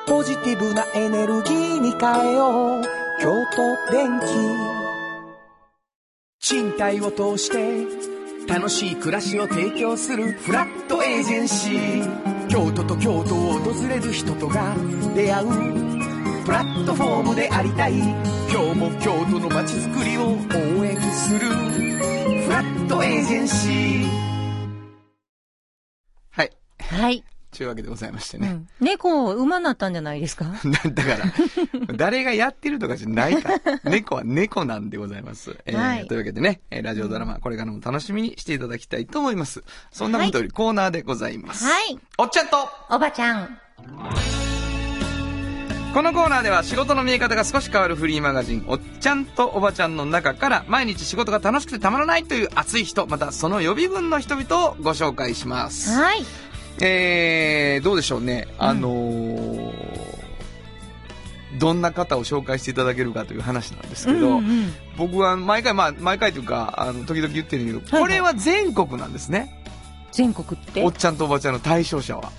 [0.07, 2.83] ポジティブなエネルギーに変えよう。
[3.21, 4.25] 京都電気
[6.41, 7.87] 賃貸を通して
[8.53, 12.49] 楽しい暮らしを提供するフラットエージェンシー。
[12.49, 14.75] 京都と京都を訪れる人とが
[15.15, 15.49] 出会う
[16.45, 17.93] プラットフォームでありたい。
[18.51, 20.33] 今日も京都の街づくりを
[20.81, 24.34] 応援するフラットエージェンシー。
[26.91, 27.01] はい。
[27.03, 27.25] はい。
[27.57, 28.49] というわけでございましてね。
[28.49, 30.45] うん、猫、馬なったんじゃないですか？
[30.47, 31.23] だ だか
[31.89, 33.61] ら、誰がやってるとかじゃないから。
[33.89, 35.57] 猫は猫なんでございます。
[35.65, 39.63] えーはいというわけでね、えーラジオドラマ、これからも楽しみにしていただきたいと思います。
[39.93, 41.65] そんなことよりコーナーでございます。
[41.65, 41.97] はい。
[42.19, 43.59] おっちゃんとおばちゃん。
[45.95, 55.93] このコーナーでは仕事の見え方が少し変わるフリーマガジン、おっちゃんとおばちゃんの中から毎日仕事が楽しくてたまらないという熱い人、またその予備軍の人々をご紹介します。
[55.93, 56.25] はい。
[56.81, 58.49] えー、どうでしょうね。
[58.59, 60.15] あのー
[61.57, 69.63] どんな方を紹介していただけるかという話なんですけど、うんうん僕は毎回、まあ、毎回というか、あの、時々言ってるけど、はいこれは全国なんですね。
[70.11, 70.83] 全国って？
[70.85, 72.33] おっちゃんとおばちゃんの対象者は。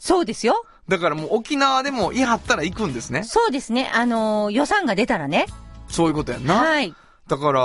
[0.00, 0.64] そうですよ。
[0.88, 3.22] だからもう沖縄でも言い張ったら行くんですね。
[3.22, 3.90] そうですね。
[3.94, 5.46] あのー予算が出たらね。
[5.88, 6.54] そういうことやんな。
[6.56, 6.92] はい。
[7.28, 7.60] だから、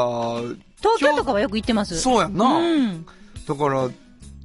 [0.78, 2.00] 東京とかはよく行ってます。
[2.00, 2.46] そうやんな。
[2.46, 3.06] うん。
[3.48, 3.90] だから、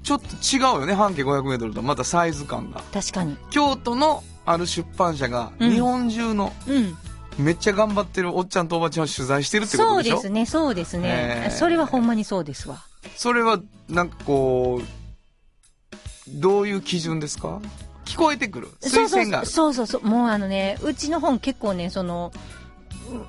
[0.02, 2.82] ちょっと違うよね、半径500メートルとまたサイズ感が。
[2.92, 3.36] 確かに。
[3.50, 6.96] 京都のある出版社が、うん日本中のうん。
[7.38, 10.16] めっちゃ頑張ってるおっちゃんとおばちゃんを取材してるってこそうとでしょ？
[10.16, 12.78] ですね、そうですねそれはほんまにそうですわ。
[13.14, 17.60] それは、なんかこう、どういう基準ですか？
[18.04, 18.68] 聞こえてくる？
[18.80, 19.44] 推薦が。
[19.44, 20.10] そうそうそうそう。
[20.10, 22.32] もうあのね、うちの本結構ね、その、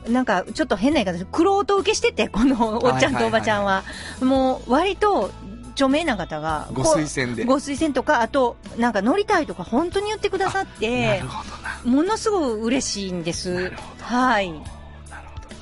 [0.07, 1.27] うなんか、ちょっと変な言い方です。
[1.31, 3.83] クロート受けしてて、このおっちゃんとおばちゃんは。
[4.21, 5.31] もう、割と、
[5.79, 6.67] 著名な方が。
[6.73, 7.45] ご推薦で。
[7.45, 11.43] ご推薦とか、あと、なんか乗りたいとか本当に言ってくださっなてる、ほ
[11.85, 11.95] どな。
[11.95, 13.71] ものすごい嬉しいんです。
[14.01, 14.47] はい。
[14.47, 14.63] 今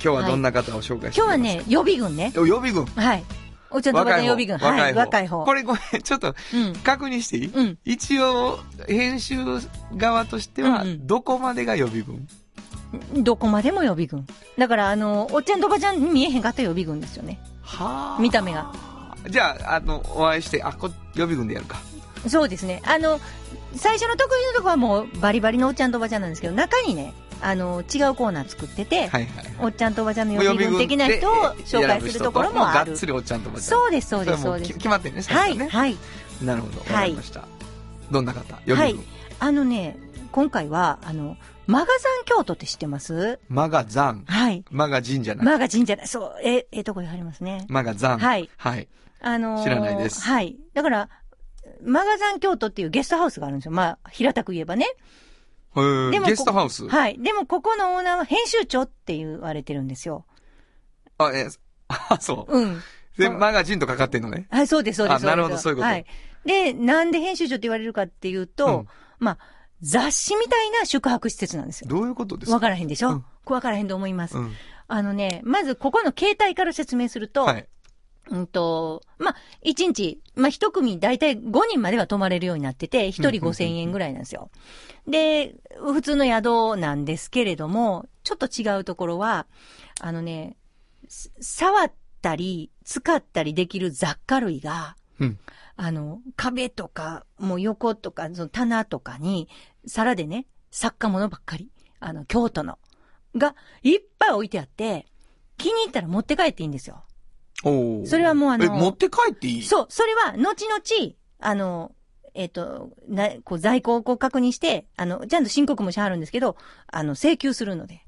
[0.00, 2.32] 日はどんな方を紹介して日はね、予備軍ね。
[2.36, 2.84] お予備軍。
[2.86, 3.24] はい。
[3.70, 4.58] おっちゃんとおばちゃん予備軍。
[4.58, 4.94] はい。
[4.94, 5.44] 若い方。
[5.44, 6.72] これごめん、ちょっとうん。
[6.82, 9.36] 確認していい、うん一応、編集
[9.96, 12.26] 側としてはうんう、んどこまでが予備軍、
[13.22, 14.26] どこまでも予備軍。
[14.56, 17.38] だから、あの、おっちゃんとおばちゃんに見えへんかった予備軍ですよね。
[17.62, 18.72] はあ見た目が。
[19.28, 21.80] じゃあ、あの、お会いして、あ、こ予備軍でやるか。
[22.26, 22.82] そうですね。
[22.84, 23.20] あの、
[23.76, 29.30] 最初の得意のところはもうバリバリのおっちゃんとおばちゃんなんですけど、中にね、あの、違うコーナー作ってて、はいはい。
[29.60, 33.06] おっちゃんとおばちゃんの予備軍的な人を紹介するところもあるがっつ。
[33.06, 33.68] りおっちゃんとおばちゃん。
[33.68, 34.72] そうです、そうです、そうです。
[34.72, 35.68] 決まってるね、はい、ね。
[35.68, 35.96] はい。
[36.42, 36.80] なるほど。
[36.80, 37.44] わはいかりました。
[38.10, 38.58] どんな方？
[38.64, 39.04] 予備軍、
[39.38, 39.96] あのね、
[40.32, 41.36] 今回は、あの、
[41.66, 43.38] マガザン京都って知ってます？
[43.48, 44.24] マガザン。
[44.26, 44.64] はい。
[44.70, 45.46] マガジンじゃない。
[45.46, 47.66] マガジンじゃない、そう、え、ええとこに入りますね。
[47.68, 48.18] マガザン。
[48.18, 48.48] はい。
[48.56, 48.88] はい。
[49.20, 50.56] あのー知らないですはい。
[50.74, 51.08] だから、
[51.82, 53.72] マガザン京都っていうゲストハウスがあるんですよ。
[53.72, 54.86] まあ、平たく言えばね。
[55.76, 56.88] へーでもこゲストハウス？
[56.88, 57.18] はい。
[57.20, 60.24] でも、ここのオーナーは編集長って言われてるんですよ。
[61.18, 61.48] あ、え、
[61.88, 62.58] あ、そう。
[62.58, 62.82] うん。
[63.16, 64.46] で、マガジンとかかってんのね。
[64.50, 65.26] はい、そうです、そうです。
[65.26, 66.06] あなるほどそういうことはい。
[66.44, 69.38] で、なんで編集長って言われるかっていうと、うんまあ、
[69.82, 71.88] 雑誌みたいな宿泊施設なんですよ。
[71.88, 74.36] どういうことですわかからへんでしょ、うんわからへんと思います。
[74.36, 74.52] うん。
[74.88, 77.66] あのね、まずここの携帯から説明すると、はい。
[78.30, 84.50] うんと、まあ、1日、まあ、1組だいたい5人までは泊まれるようになってて、1人5000円ぐらいなんですよ。
[85.06, 89.46] で、普通の宿なんですけれども、ちょっと違うところは、
[90.00, 90.56] あのね、
[91.08, 95.38] す触ったり、使ったりできる雑貨類が、うん。
[95.76, 99.48] あの、壁とか、もう横とか、その棚とかに、
[99.86, 102.78] 皿でね、作家物ばっかり、あの、京都の、
[103.36, 105.06] が、いっぱい置いてあって、
[105.56, 107.04] 気に入ったら持って帰っていいんですよ。
[107.64, 109.62] おーそれはもうあのえ、持って帰っていい？
[109.62, 111.92] そう、それは、後々、あの、
[112.34, 118.04] えっ、と、な、こう、在庫をこう確認して、あの、ちゃんと申告もしはるんですけど、あの、請求するので、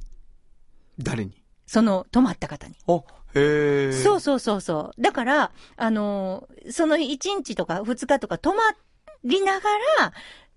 [0.99, 1.43] 誰に？
[1.67, 2.75] その、泊まった方に。
[2.87, 3.03] あ、
[3.35, 3.93] へえ。
[3.93, 5.03] そうそうそうそう。
[5.03, 8.63] だから、あのーその1日とか2日とか泊ま
[9.25, 9.69] りなが
[10.01, 10.13] ら、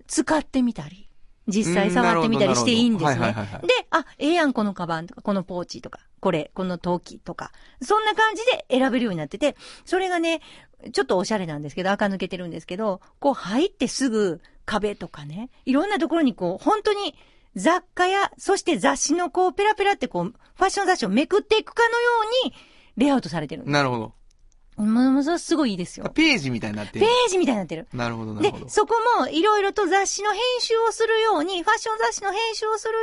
[0.06, 1.10] 使ってみたり、
[1.48, 3.68] 実際触ってみたりしていいんですねるほどはいはいはいはい。
[3.68, 7.52] で、あ、ええやん、このカバンとか、このポーチとか、これ、この陶器とか、
[7.82, 10.42] そんな感じで選べるようになってて、それがね、
[10.92, 17.16] ちょっとおしゃれなんですけど、垢抜けてるんですけど、こう入ってすぐ壁とかね、いろんなところにこう、本当に
[17.56, 22.10] 雑貨や、そして雑誌のこう、ペラペラってこう、ファッション雑誌をめくっていくかのよ
[22.44, 22.54] うに、
[22.98, 23.74] レイアウトされてるんです。
[23.74, 24.14] なるほど。
[24.78, 26.10] ものすごいいいですよ。
[26.14, 27.12] ページみたいになってペる。
[27.28, 27.88] ージみたいになってる。
[27.94, 28.70] なるほど、なでるほど、。
[28.70, 33.00] そこもいろいろと雑誌の編集をするように、ファッション雑誌の編集をするよ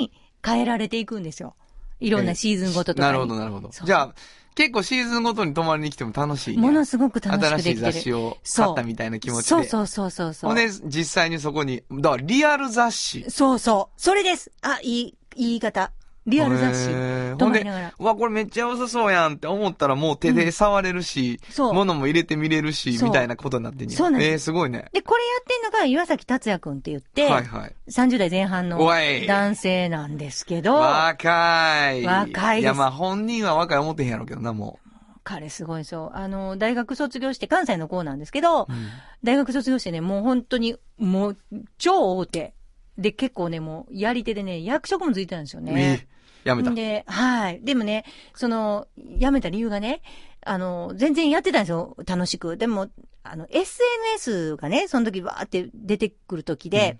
[0.00, 0.12] うに
[0.44, 1.54] 変えられていくんですよ。
[2.00, 3.12] いろんなシーズンごととかに。
[3.12, 3.70] なるほど、なるほど。
[3.70, 4.14] じゃあ、
[4.54, 6.62] 結構シーズンごとに泊まりに来ても楽しいね。
[6.62, 7.92] ものすごく楽しく新しいできてる。
[7.92, 9.48] 雑誌を買ったみたいな気持ちで。
[9.48, 10.50] そうそうそうそうそう。
[10.50, 13.24] ほんで、実際にそこに、だからリアル雑誌。
[13.30, 14.00] そうそう。
[14.00, 14.50] それです。
[14.62, 15.92] あ、いい、言い方。
[16.26, 16.88] リアル雑誌。
[17.36, 24.86] 泊ほんでまりながら、うわ、これめっちゃ良さそうやんって思ったらもう手で触れるし、そう物も入れてみれるし、みたいなことになってんそうなんですえー、すごいね。
[24.92, 27.74] で、これやってんのが岩崎達也くんって言って、はいはい。
[27.88, 32.04] 30代前半の男性なんですけど、若い。
[32.04, 34.78] 若いですいや、まあ本人は若い思ってへんやろうけどな、も
[35.26, 36.16] 彼すごいそう。
[36.16, 38.66] あの、大学卒業して、関西の子なんですけど、う。
[38.68, 38.88] うん
[39.24, 41.36] 大学卒業してね、もう本当に、もう、
[41.78, 42.54] 超大手。
[42.96, 46.06] で、結構ね、もう、やり手でね、役職もついてたんですよね。
[46.46, 46.70] えやめた。
[46.70, 47.60] で、はい。
[47.62, 48.04] でもね、
[48.34, 50.02] その、辞めた理由がね、
[50.44, 52.56] あの、全然やってたんですよ、楽しく。
[52.56, 52.88] でも、
[53.22, 56.98] あの、SNS がね、その時わーって出てくる時で、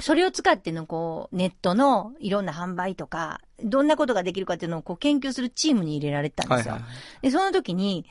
[0.00, 6.74] それを使っての、こう、ネットのいろんな販売とか、どんなことができるかっていうのをこう研究するチームに入れられてたんですよ。
[6.74, 7.22] はいはい。
[7.22, 8.04] で、その時に、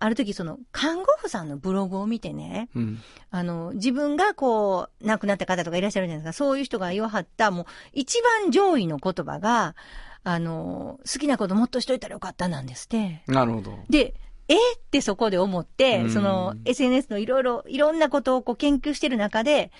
[0.00, 2.98] ある時その、看護婦さんのブログを見てね、うん。
[3.30, 6.44] あの、自分がこう、亡くなった方とかいらっしゃるじゃないですか。
[6.44, 9.74] そういう人が言わはった、もう、一番上位の言葉が、
[10.24, 13.22] あの、好きなこともっとしといたらよかったなんですって。
[13.26, 13.78] なるほど。
[13.88, 14.14] で、
[14.48, 19.70] えーってそこで思って、うんその、SNS のいろいろ、いろんなことをこう研究してる中で、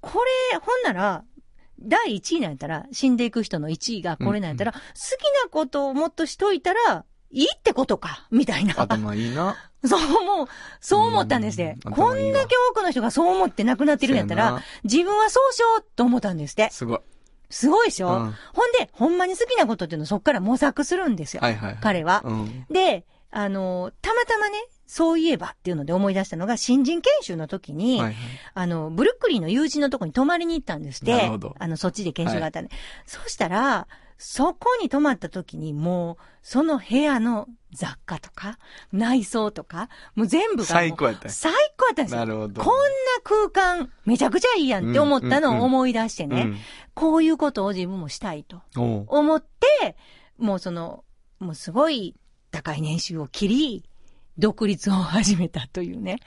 [0.00, 1.24] これ、ほんなら、
[1.80, 4.80] 第1位なんやったら、死んでいく人の1位がこれなんやったら、好き
[5.44, 8.74] なことをもっとしといたら、いいってことか、みたいな。
[8.80, 9.56] 頭いいな。
[9.84, 10.48] そう思う、
[10.80, 11.78] そう思ったんですね。
[11.84, 16.68] うんこんだけ多くの人がそう思って亡くなってるんやったら自分はそうしようと思ったんですって。
[16.70, 16.98] すごい。
[17.54, 21.40] すごいでしょ、うんほんで、ほんまに好きなことっていうのをそっから模索するんですよ。
[21.40, 21.78] はいはいはい。
[21.80, 22.22] 彼は。
[22.24, 22.66] うん。
[22.68, 28.14] で、あの、たまたまね、そういえばっていうので思い出したのが、新人研修の時に、はいはい。
[28.54, 31.30] あの、ブルックリンの友人のとこに泊まりに行ったんですって。
[31.58, 32.70] あの、そっちで研修があったんで。
[33.06, 33.86] そしたら、
[34.18, 38.58] そこに泊まった時にもう、その部屋の雑貨とか、
[38.92, 41.28] 内装とか、もう全部が最高やった。
[41.28, 42.18] 最高やったんですよ。
[42.20, 42.62] なるほど。
[42.62, 42.80] こんな
[43.22, 46.56] 空間、めちゃくちゃいいやんって思ったのを思い出してね、うん。
[46.94, 48.62] こういうことを自分もしたいと。
[48.76, 49.96] 思って、
[50.38, 51.04] もうその、
[51.40, 52.14] もうすごい
[52.50, 53.84] 高い年収を切り、
[54.38, 56.18] 独立を始めたというね。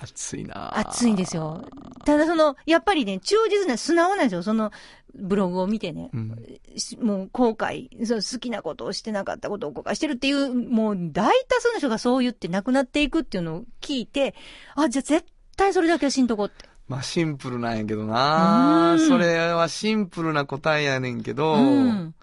[0.00, 1.64] 熱いな熱いんですよ。
[2.04, 4.42] ただその、やっぱりね、忠実な、素直なんですよ。
[4.42, 4.70] その、
[5.14, 6.10] ブログを見てね。
[6.12, 6.58] うん。
[6.76, 14.34] しもう後悔、そう好きなことをしてなかったことを後悔してるっていう、もう大多数の人がそう言って亡くなっていくっていうのを聞いて、
[14.74, 15.26] あ、じゃあ絶
[15.56, 16.68] 対それだけはしんとこって。
[16.88, 22.14] まあシンプルなんやけどなうんそれはシンプルな答えやねんけど、うん。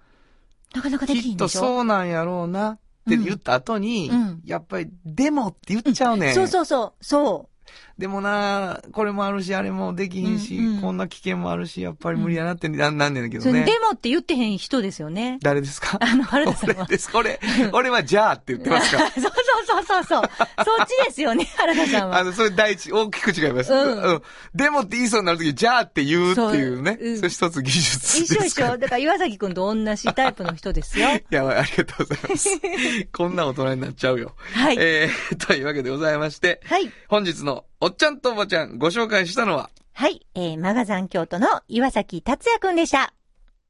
[0.74, 4.42] なかなかでききっとんでしょそうなんやろうなって言った後に、うん。
[4.46, 6.34] やっぱり、でもって言っちゃうねん。
[6.34, 7.50] そうそうそう、そ
[7.98, 13.64] でもなこれもあるし、あれもできひんし、うんうんこんな危険もあるし、やっぱり無理やなってなんなんねんけどね。
[13.64, 15.38] でもって言ってへん人ですよね。
[15.42, 15.98] 誰ですか？
[16.02, 16.76] あの、原田さんは。
[16.80, 17.10] 俺です。
[17.14, 17.40] 俺、
[17.72, 19.04] 俺はじゃあって言ってますか？
[19.04, 19.12] ら。
[19.14, 19.32] そうそう
[19.66, 20.24] そうそうそう。
[20.66, 22.18] そっちですよね、原田さんは。
[22.18, 23.72] あの、それ第一、大きく違います。
[23.74, 24.22] うん
[24.56, 26.98] でもって言いそうになるとき、じゃあって言うっていうね。
[27.00, 28.44] そううんそれ一つ技術一緒。
[28.46, 28.78] 一緒。
[28.78, 31.10] だから岩崎くんと同じタイプの人ですよ。
[31.16, 32.50] いや、ありがとうございます。
[33.14, 34.36] こんな大人になっちゃうよ。
[34.54, 36.92] はいえー、というわけでございまして、はい。
[37.08, 40.26] 本日のおっちゃんとおばちゃんご紹介したのは、はい。
[40.36, 43.14] えー、マガザン京都の岩崎達也くんでした。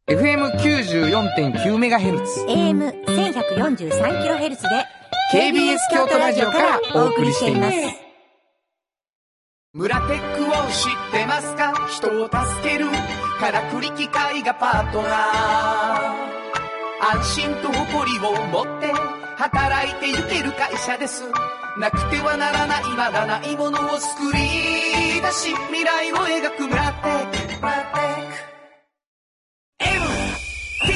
[0.07, 4.57] FM94.9MHz、AM1143kHz で、
[5.33, 7.75] KBS 京都ラジオからお送りしています。
[9.73, 10.53] 村テックを知っ
[11.11, 11.73] てますか？
[11.87, 12.37] 人を助
[12.69, 12.85] ける。
[13.39, 15.13] からくり機械がパートナー。
[17.17, 18.93] 安心と誇りを持って
[19.37, 21.23] 働いてゆける会社です
[21.77, 24.39] なくてはならないまだないものを作り
[25.21, 28.53] 出し未来を描く村テック村テック
[29.79, 30.93] MT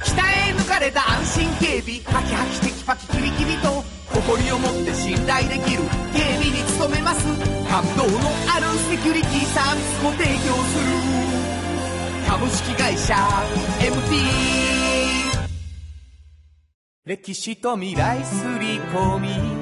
[0.00, 0.16] 鍛
[0.48, 3.84] え抜かれた安心警備ハキハキテキパキキビキビと
[4.14, 5.82] 誇りを持って信頼できる。
[6.12, 7.26] 警備に努めます。
[7.68, 10.92] 感動のあるセキュリティサービスも提供する。
[12.28, 13.14] 株式会社
[13.80, 14.42] MT
[17.04, 19.61] 歴史と未来すり込み。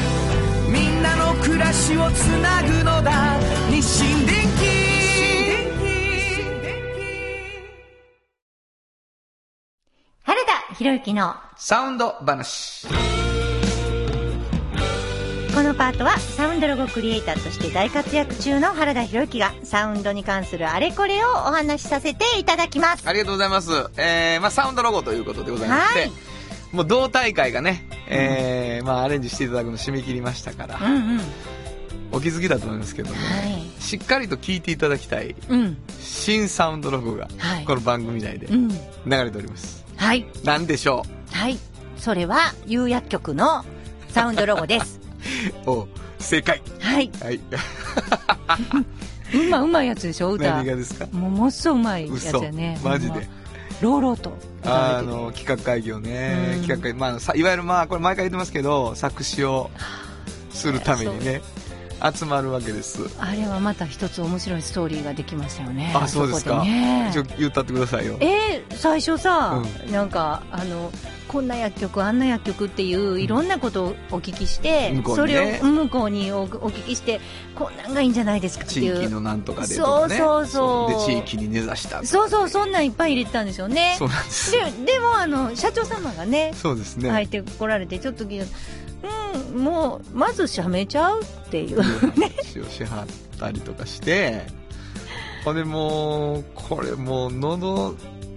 [0.71, 3.37] みんなの暮らしをつなぐのだ
[3.69, 4.41] 日清電
[10.23, 10.37] 原
[10.69, 12.87] 田博之のサウンド話。
[15.53, 23.05] このパートはサウンドロゴクリエイターとして大活躍中の原田博之がサウンドに関するあれこれをお話しさせていただきます。
[23.05, 23.71] ありがとうございます。
[23.97, 26.30] えー、まあサウンドロゴということでございまして、はい
[26.71, 31.21] もう同大会がね、えー、まあアレンジしていただくの締め切りましたから、うんうん。
[32.13, 33.23] お気づきだと思いますけどね、は
[33.77, 33.81] い。
[33.81, 35.77] しっかりと聞いていただきたいうん。
[35.99, 38.67] 新サウンドロゴが、はいこの番組内でうん。
[38.69, 39.85] 流れております。
[39.97, 40.25] はい。
[40.43, 41.57] なんでしょはい。
[41.97, 43.63] それは、有薬局の
[44.09, 44.99] サウンドロゴです。
[45.67, 45.87] うお
[46.19, 46.61] 正解。
[46.79, 47.11] はい。
[47.21, 47.39] はい。
[49.33, 51.07] うまうまいやつでしょ歌何がですか？
[51.13, 53.27] もうもっそうまいやつ嘘やねマジで
[53.81, 59.69] ほんまローローとあの、企画会議をね、うん企画会議、まあ、さいわゆるまあ、これ毎回言ってますけど、作詞を
[60.51, 61.41] するためにね、
[62.15, 62.99] 集まるわけです。
[63.19, 66.63] あれはまた一つ面白いストーリーができましたよねあ、そうですこか。
[66.63, 68.17] ねちょ、言ったってくださいよ。
[68.19, 70.91] えー最初さ、うなんかあの
[71.31, 77.21] こんな薬局あんな薬局っていういろんなことをお聞きして、向こうそれを向こうにおお聞きして
[77.55, 78.97] こんなんがいいんじゃないですかって地いう。
[78.97, 80.17] 域のなんとかでとかね。
[80.17, 81.07] そうそうそう。
[81.07, 82.03] で、地域に根ざした。
[82.03, 82.49] そうそう。
[82.49, 83.95] そんなんいっぱい入れてたんですよね。
[83.97, 84.51] そうなんです。
[84.51, 87.09] ででもあの社長様がねそうですね。
[87.09, 88.27] 入ってこられてちょっとう
[89.57, 91.81] んもうまずしゃめちゃうっていう。
[91.81, 94.41] 話をしはったりとかして、
[95.45, 97.95] ほんでもう、これもう喉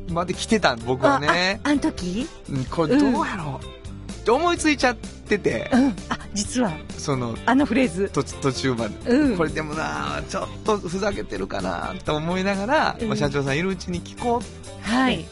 [0.08, 2.28] まで来てた僕はね、ああん時？
[2.50, 5.70] うんこれどうやろう、って思いついちゃってて。
[5.72, 5.88] う、ん。
[6.08, 6.72] あ実は？
[6.98, 8.10] その、あのフレーズ？
[8.12, 9.10] 途途中まで。
[9.10, 9.36] うん。
[9.36, 13.08] これでもなちょっとふざけてるかなと思いながら、うん。
[13.08, 15.24] まあ社長さんいるうちに聞こうはい。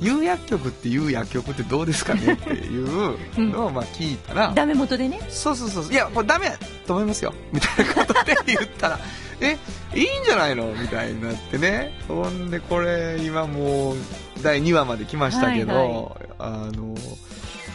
[0.00, 5.20] 有薬局っていう薬局ってどうですかねっていうのをまあ聞いたら、ダメ元でね。
[5.28, 6.58] そうそうそういやこれダメや
[6.88, 7.32] と思いますよ。
[7.52, 8.98] みたいなことで言ったら
[9.42, 9.58] え
[9.94, 10.66] いいんじゃないの？
[10.74, 11.98] みたいになってね。
[12.08, 13.96] ほんでこれ今もう
[14.42, 16.94] 第2話まで来ましたけど、はいはあの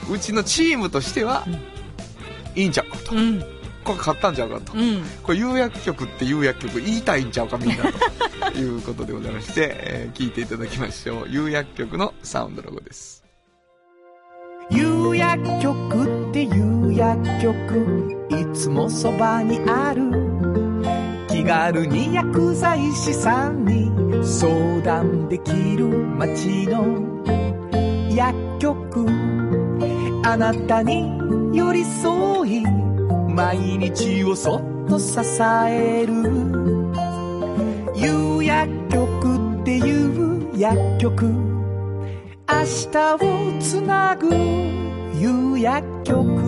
[0.09, 1.53] うちのチームとしては、うん。
[2.55, 3.39] いいんちゃうかと、うん。
[3.84, 5.03] これ買ったんちゃうかと、うん。
[5.22, 7.89] これ有薬局って有薬局言いたいんちゃうかみんなと。
[8.57, 11.26] いうことでございまして、えー聞いていただきましょう。
[11.30, 13.24] 有薬局のサウンドロゴです。
[14.72, 18.28] 有薬局っていう薬局。
[18.30, 20.26] いつもそばにある
[21.38, 23.91] 気軽に薬剤師さんに
[24.25, 27.23] 相談できる街の
[28.09, 29.05] 薬局。
[30.25, 32.63] あなたに寄り添い
[33.29, 35.19] 毎日をそっと支
[35.69, 36.15] える。
[37.95, 41.25] 有薬局っていう薬局。
[41.27, 41.33] 明
[42.91, 46.46] 日をつなぐ夕薬局。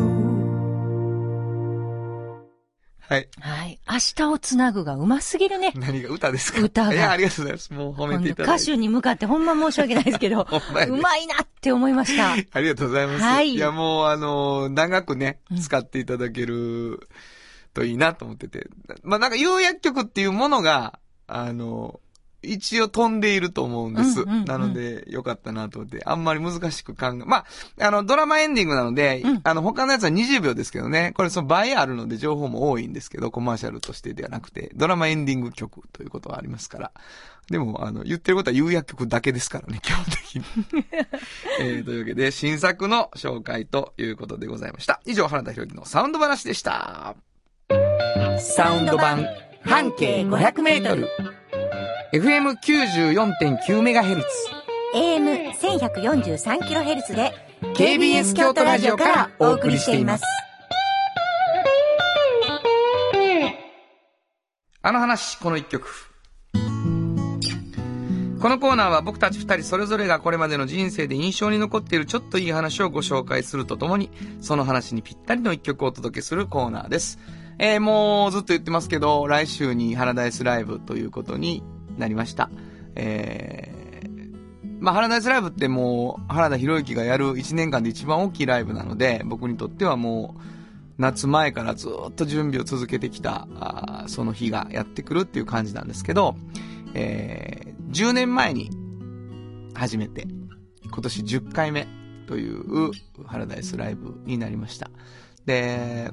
[3.09, 3.27] はい。
[3.39, 3.79] はい。
[3.89, 5.73] 明日をつなぐがうますぎるね。
[5.75, 6.61] 何が歌ですか？
[6.61, 6.93] 歌が。
[6.93, 7.73] いやありがとうございます。
[7.73, 8.63] もう褒めていただいて。
[8.63, 12.33] 歌手に向かってほんま申し訳ないですけど うまいなって思いました。
[12.53, 13.23] ありがとうございます。
[13.23, 13.57] はい。
[13.57, 16.99] や、もう、あの、長くねうん、使っていただける
[17.73, 18.67] といいなと思ってて。
[19.01, 21.99] まあ、なんか、有薬局っていうものが、あの、
[22.41, 24.21] 一応飛んでいると思うんです。
[24.21, 27.45] うんうんうんなので、よかったなと思って、あんまり難しく考え、まあ、
[27.87, 36.91] あの、ドラマエンディングなので、うんあの、他のやつは20秒ですけどね、これその倍あるので情報も多いんですけど、コマーシャルとしてではなくて、ドラマエンディング曲ということはありますから。
[37.49, 40.43] でも、あの、言ってることは有薬曲だけですからね、基本的に。
[41.59, 45.01] えー、というわけで、新作の紹介ということでございました。
[45.05, 47.15] 以上、原田博之のサウンド話でした。
[48.39, 49.25] サウンド版
[49.63, 51.09] 半径500メートル
[52.11, 54.23] FM94.9MHz。
[54.95, 57.31] AM1143kHz で
[57.75, 60.23] KBS 京都ラジオからお送りしています。
[64.81, 65.87] あの話、この一曲。
[68.41, 74.09] このコーナーは僕たち二人それぞれがこれまでの人生で印象に残っているちょっといい話をご紹介するとともに、
[74.41, 77.19] その話にぴったりの一曲をお届けするコーナーです。
[77.59, 81.61] えー、もうずっと言ってますけど、来週にハラダイスライブということに
[81.99, 82.49] なりました。
[82.95, 90.41] えー、まあ、ハラダイスライブってもう、原田博之がやる1年間で一番大きいライブなので、僕にとってはもう、
[90.97, 96.35] 夏前からずっと準備を続けてきた、あその日がやってくるっていう感じなんですけど、
[96.93, 98.69] えー、10年前に
[99.73, 100.27] 初めて、
[100.91, 101.87] 今年10回目
[102.27, 102.91] という
[103.25, 104.91] ハラダイスライブになりました。
[105.45, 106.11] で、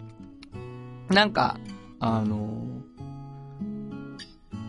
[1.10, 1.58] なんか、
[1.98, 2.82] あの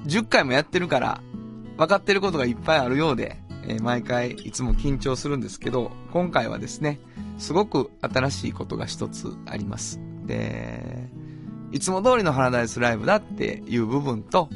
[0.07, 1.21] 10回もやってるから、
[1.77, 3.37] 分かってることがいっぱいあるようで、
[3.67, 6.99] えー毎回いつも緊張するんですけど、今回はですね、
[7.37, 9.99] すごく新しいことが一つあります。
[10.25, 11.09] で、
[11.71, 14.49] いつも通りのハラダイスライブだっていう部分と、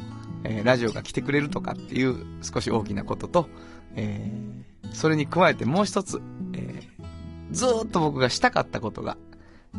[0.44, 3.50] えーラジオが来てくれるとかっていう少し大きなことと、
[3.96, 4.62] えー
[4.94, 6.22] それに加えてもう一つ、
[6.54, 6.92] えー
[7.52, 9.18] ずっと僕がしたかったことが、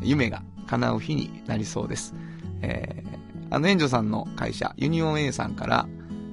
[0.03, 2.15] 夢が叶う日になりそうです。
[2.61, 3.22] えー
[3.53, 5.87] あの、援助さんの会社、ユニオン A さんから、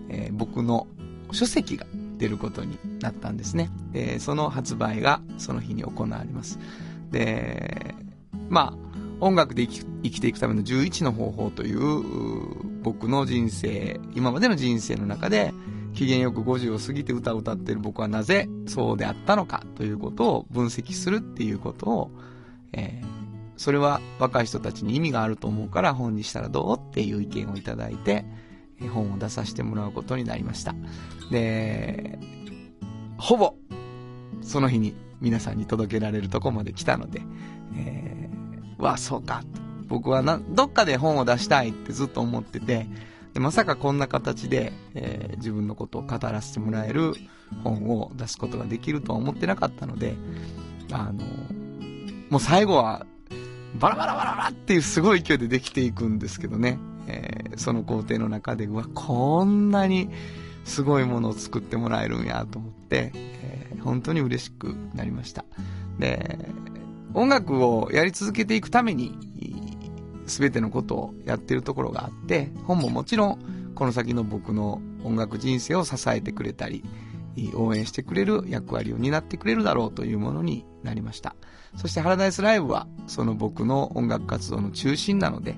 [0.09, 0.87] えー僕の
[1.31, 1.85] 書籍が
[2.17, 3.69] 出ることになったんですね。
[3.91, 6.57] で、その発売がその日に行われます。
[7.11, 7.93] で、
[8.49, 8.89] まあ、
[9.19, 12.03] 音楽で生きていくための11の方法という
[12.81, 15.53] 僕の人生、今までの人生の中で、
[15.93, 22.11] 機嫌よく50を過ぎて歌を歌っている僕はなぜそうであったのかということを分析するっていうことを、
[22.73, 23.18] えー
[23.59, 28.23] それは若い人たちに意味があると思うから本にしたらどうっていう意見をいただいて、
[28.93, 30.73] 本を出させてもらうことになりました。
[31.29, 32.17] で、
[33.17, 33.55] ほぼ、
[34.41, 37.21] その日に皆さんに届けられるとこまで来たので、
[37.75, 39.43] えー、わ、そうか。
[39.89, 42.87] 僕はな、どっかで本を出したいってずっと思ってて、
[43.33, 47.13] でまさかこんな形で、えー自分のことを語らせてもらえる
[47.63, 50.15] 本を出すことができるとは思ってなかったので、
[50.91, 51.25] あの、
[52.29, 53.05] もう最後は、
[53.75, 60.09] バラバラバラバラっていうすごい勢いでできていくんですけどね、えーその工程の中で、うわ、こんなに
[60.63, 65.45] すごいものを作ってもらえるんやと思って、えー本当に嬉しくなりました。
[65.99, 66.37] で、
[67.13, 69.17] 音楽をやり続けていくために、
[70.25, 73.39] すべてのことをやってるところがあって、本ももちろん、
[73.75, 76.83] この先の僕の音楽人生を支えてくれたり、
[77.55, 81.35] 応援してくれる役割を担ってくれるだろうというものになりました。
[81.75, 85.55] そしてハラダイスライブは、その僕の音楽活動の中心なので、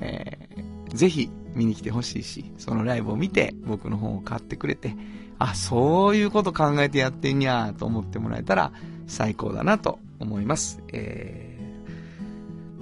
[0.00, 4.94] えーぜひ見に来てほしいし、そのライブを見て僕の本を買ってくれて、
[5.38, 8.72] あ、そういうこと考えてやってんにゃと思ってもらえたら
[9.06, 10.82] 最高だなと思います。
[10.92, 11.50] えー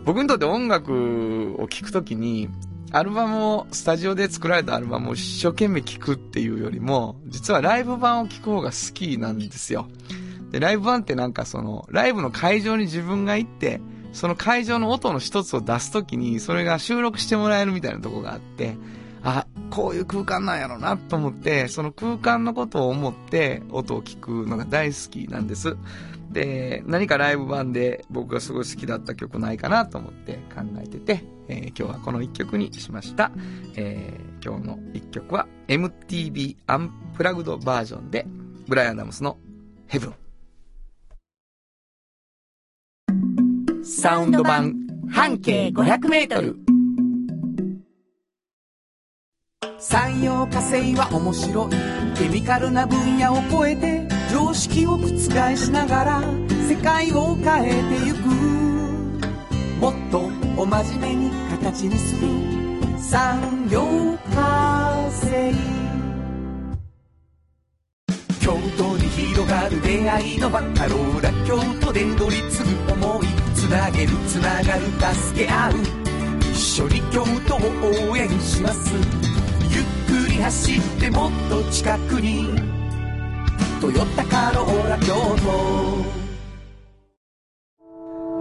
[0.04, 2.48] 僕にとって音楽を聴くときに、
[2.90, 9.88] アルバムを、スタジオで作られたアルバムを一生懸命聴くっていうよりも、実はライブ版を聴く方が好きなんですよ。
[10.50, 13.80] で、ライブ版ってなんかその、ライブの会場に自分が行って、
[14.12, 18.76] その会場の音の一つを出すときに、それが収録してもらえるみたいなとこがあって、
[19.22, 25.76] あ、こういう空間なんやろなと思って、その空間のことを思って音を聞くのが大好きなんです。
[26.30, 33.30] で、何かライブ版で僕がすごい好きだった曲ないかなと思って考えてて、えー今日はこの一曲にしました。
[33.76, 38.26] えー今日の一曲は MTV アンプラグドバージョンで、
[38.66, 39.38] ブライアン・ダムスの
[39.86, 40.14] ヘブン。
[43.82, 44.74] サウンド版
[45.10, 46.56] 半径500メートル
[49.78, 51.70] 産業化成は面白い
[52.16, 55.08] ケミカルな分野を超えて常識を覆
[55.56, 56.22] しながら
[56.68, 58.18] 世界を変えてゆく。
[59.80, 62.28] もっとお真面目に形にする。
[62.98, 63.80] 産業
[64.34, 65.54] 化成
[68.40, 73.26] 京都に広がる出会いのバカローラ京都で乗り継ぐ思い。
[73.54, 75.72] つなげるつながる助け合う。
[76.52, 78.92] 一緒に京都を応援します。
[79.70, 82.48] ゆっくり走ってもっと近くに
[83.80, 86.04] 「トヨタカローラ京都」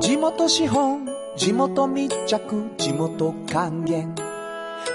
[0.02, 4.16] 地元資本地元密着地元還元。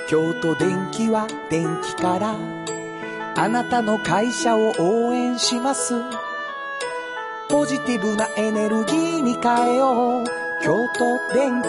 [0.09, 2.36] 京都電気は電気から
[3.36, 5.95] あなたの会社を応援します。
[7.49, 10.24] ポジティブなエネルギーに変えよう。
[10.62, 11.68] 京都電気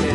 [0.00, 0.09] べに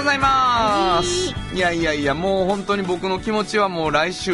[0.00, 1.34] ございます。
[1.54, 1.58] い。
[1.58, 4.32] やいやいやもう本当に僕の気持ちはもう来週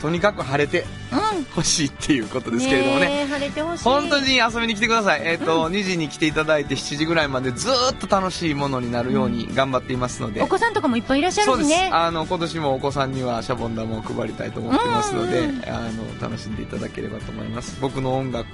[0.00, 1.44] とにかく晴れてうん。
[1.54, 3.22] ほしいっていうことですけれどもね。
[3.22, 3.84] え晴れてほしい。
[3.84, 5.22] 本当に遊びに来てください。
[5.24, 10.40] えっ、と、2時に来ていただいて7時ぐらいまでずーっと楽しいものになるように頑張っていますので。
[10.42, 11.70] お子さんとかもいっぱいいらっしゃそうです。
[11.70, 15.64] るしねあの、今年もお子さんにはシャボン玉を配りたいと思ってますので、うん。
[15.68, 17.78] あの、楽しんでいただければと思います。
[17.80, 18.46] 僕の音楽、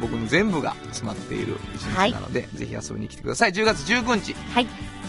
[0.00, 3.52] 僕の全部が詰まっている一日なので、ぜひ遊びに来てください。
[3.52, 4.66] 10月19日、はい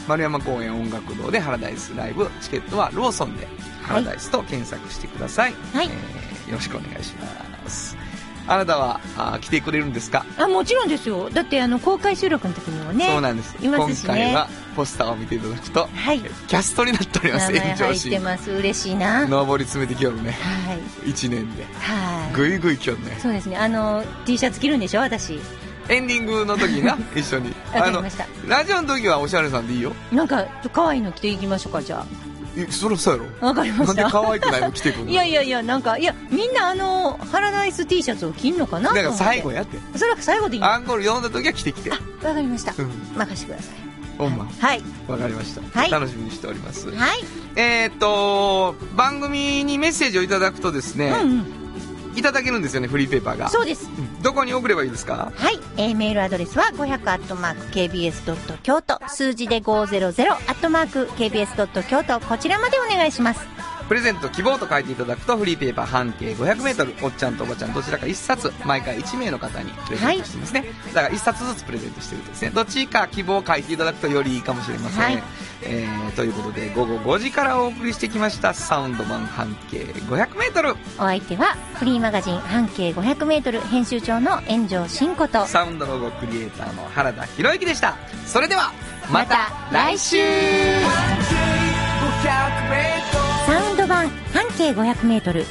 [0.09, 3.47] 丸山公園音楽堂でハラダイスライブ、チケットはローソンで
[3.83, 5.53] ハラダイスと検索してください。
[5.71, 7.95] はいえーよろしくお願いします。
[8.47, 10.25] あなたは、あ来てくれるんですか？
[10.39, 13.55] あもちろんですよだってあの公開収録の時にもねそうなんです。
[13.63, 18.09] いますしね今回はポスターを見ていただくと、はいキャストになっております、名前炎上し。
[18.09, 20.35] 入ってます嬉しいなはい上り詰めてきよるね。
[21.03, 21.63] 1年で。
[21.81, 23.15] はいぐいぐいきよるね。
[23.21, 25.39] そうですねあの T シャツ着るんでしょ私
[25.89, 27.53] エンディングの時にな、 一緒に。
[27.73, 29.93] わかりましたラジオの時はおしゃれさんでいいよ？
[30.11, 32.05] なんか可愛いの着ていきましょうかじゃ
[32.57, 33.29] えそりゃそうやろ。
[33.41, 35.11] あわかりまなんでした可愛くないの着てくるの？
[35.11, 39.77] いやいやいやなんかいやみんなあのハラダイス T シャツを着んのかなとだから最後やって。
[39.97, 41.89] それは最後でいいわアンコール読んだ時は着てきて。
[41.89, 41.97] か
[42.35, 42.91] りましたうん。
[43.15, 43.75] 任せてください
[44.17, 44.45] ほんま。
[44.59, 45.79] はいわかりました。
[45.79, 46.89] はい楽しみにしております。
[46.91, 47.23] はい
[47.55, 51.58] えーっと、番組にメッセージをいただくとですね、うんうん
[52.19, 53.49] いただけるんですよね、フリーペーパーが。
[53.49, 53.85] そうです。
[53.97, 54.21] うん。
[54.21, 55.31] どこに送ればいいですか？
[55.35, 58.99] はい、えーメールアドレスは500アットマーク KBS ドット京都。
[59.07, 62.19] 数字で500アットマーク KBS ドット京都。
[62.19, 63.39] こちらまでお願いします
[63.89, 72.51] プレゼント希望と書いていただくとフリーペーパー半径 500m おっちゃんとおばちゃんどちらか1冊毎回1名の方にプレゼントしてますね、だから1冊ずつプレゼントしてるんですね。
[72.51, 75.23] どっちか希望を書いていただくとよりいいかもしれません、はい。
[75.63, 85.47] えーということで午後5時からお送りしてきましたサウンド版半径 500m お相手はフリーマガジン半径 500m 編集長の炎上真子と。
[85.47, 87.95] サウンドロゴクリエイターの原田博之でした。
[88.27, 88.71] それでは
[89.11, 90.17] また来週
[93.49, 95.43] サウンド版半径 500m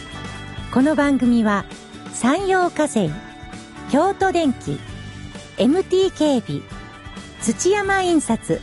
[0.72, 1.64] この番組は
[2.12, 3.10] 山陽火星
[3.90, 4.78] 京都電機
[5.56, 6.62] MT 警備
[7.42, 8.60] 土山印刷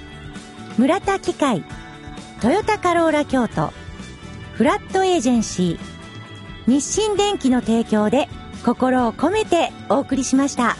[0.78, 1.66] 村田機械
[2.40, 3.74] トヨタカローラ京都
[4.54, 8.30] フラットエージェンシー日清電機の提供で
[8.64, 10.78] 心を込めてお送りしました。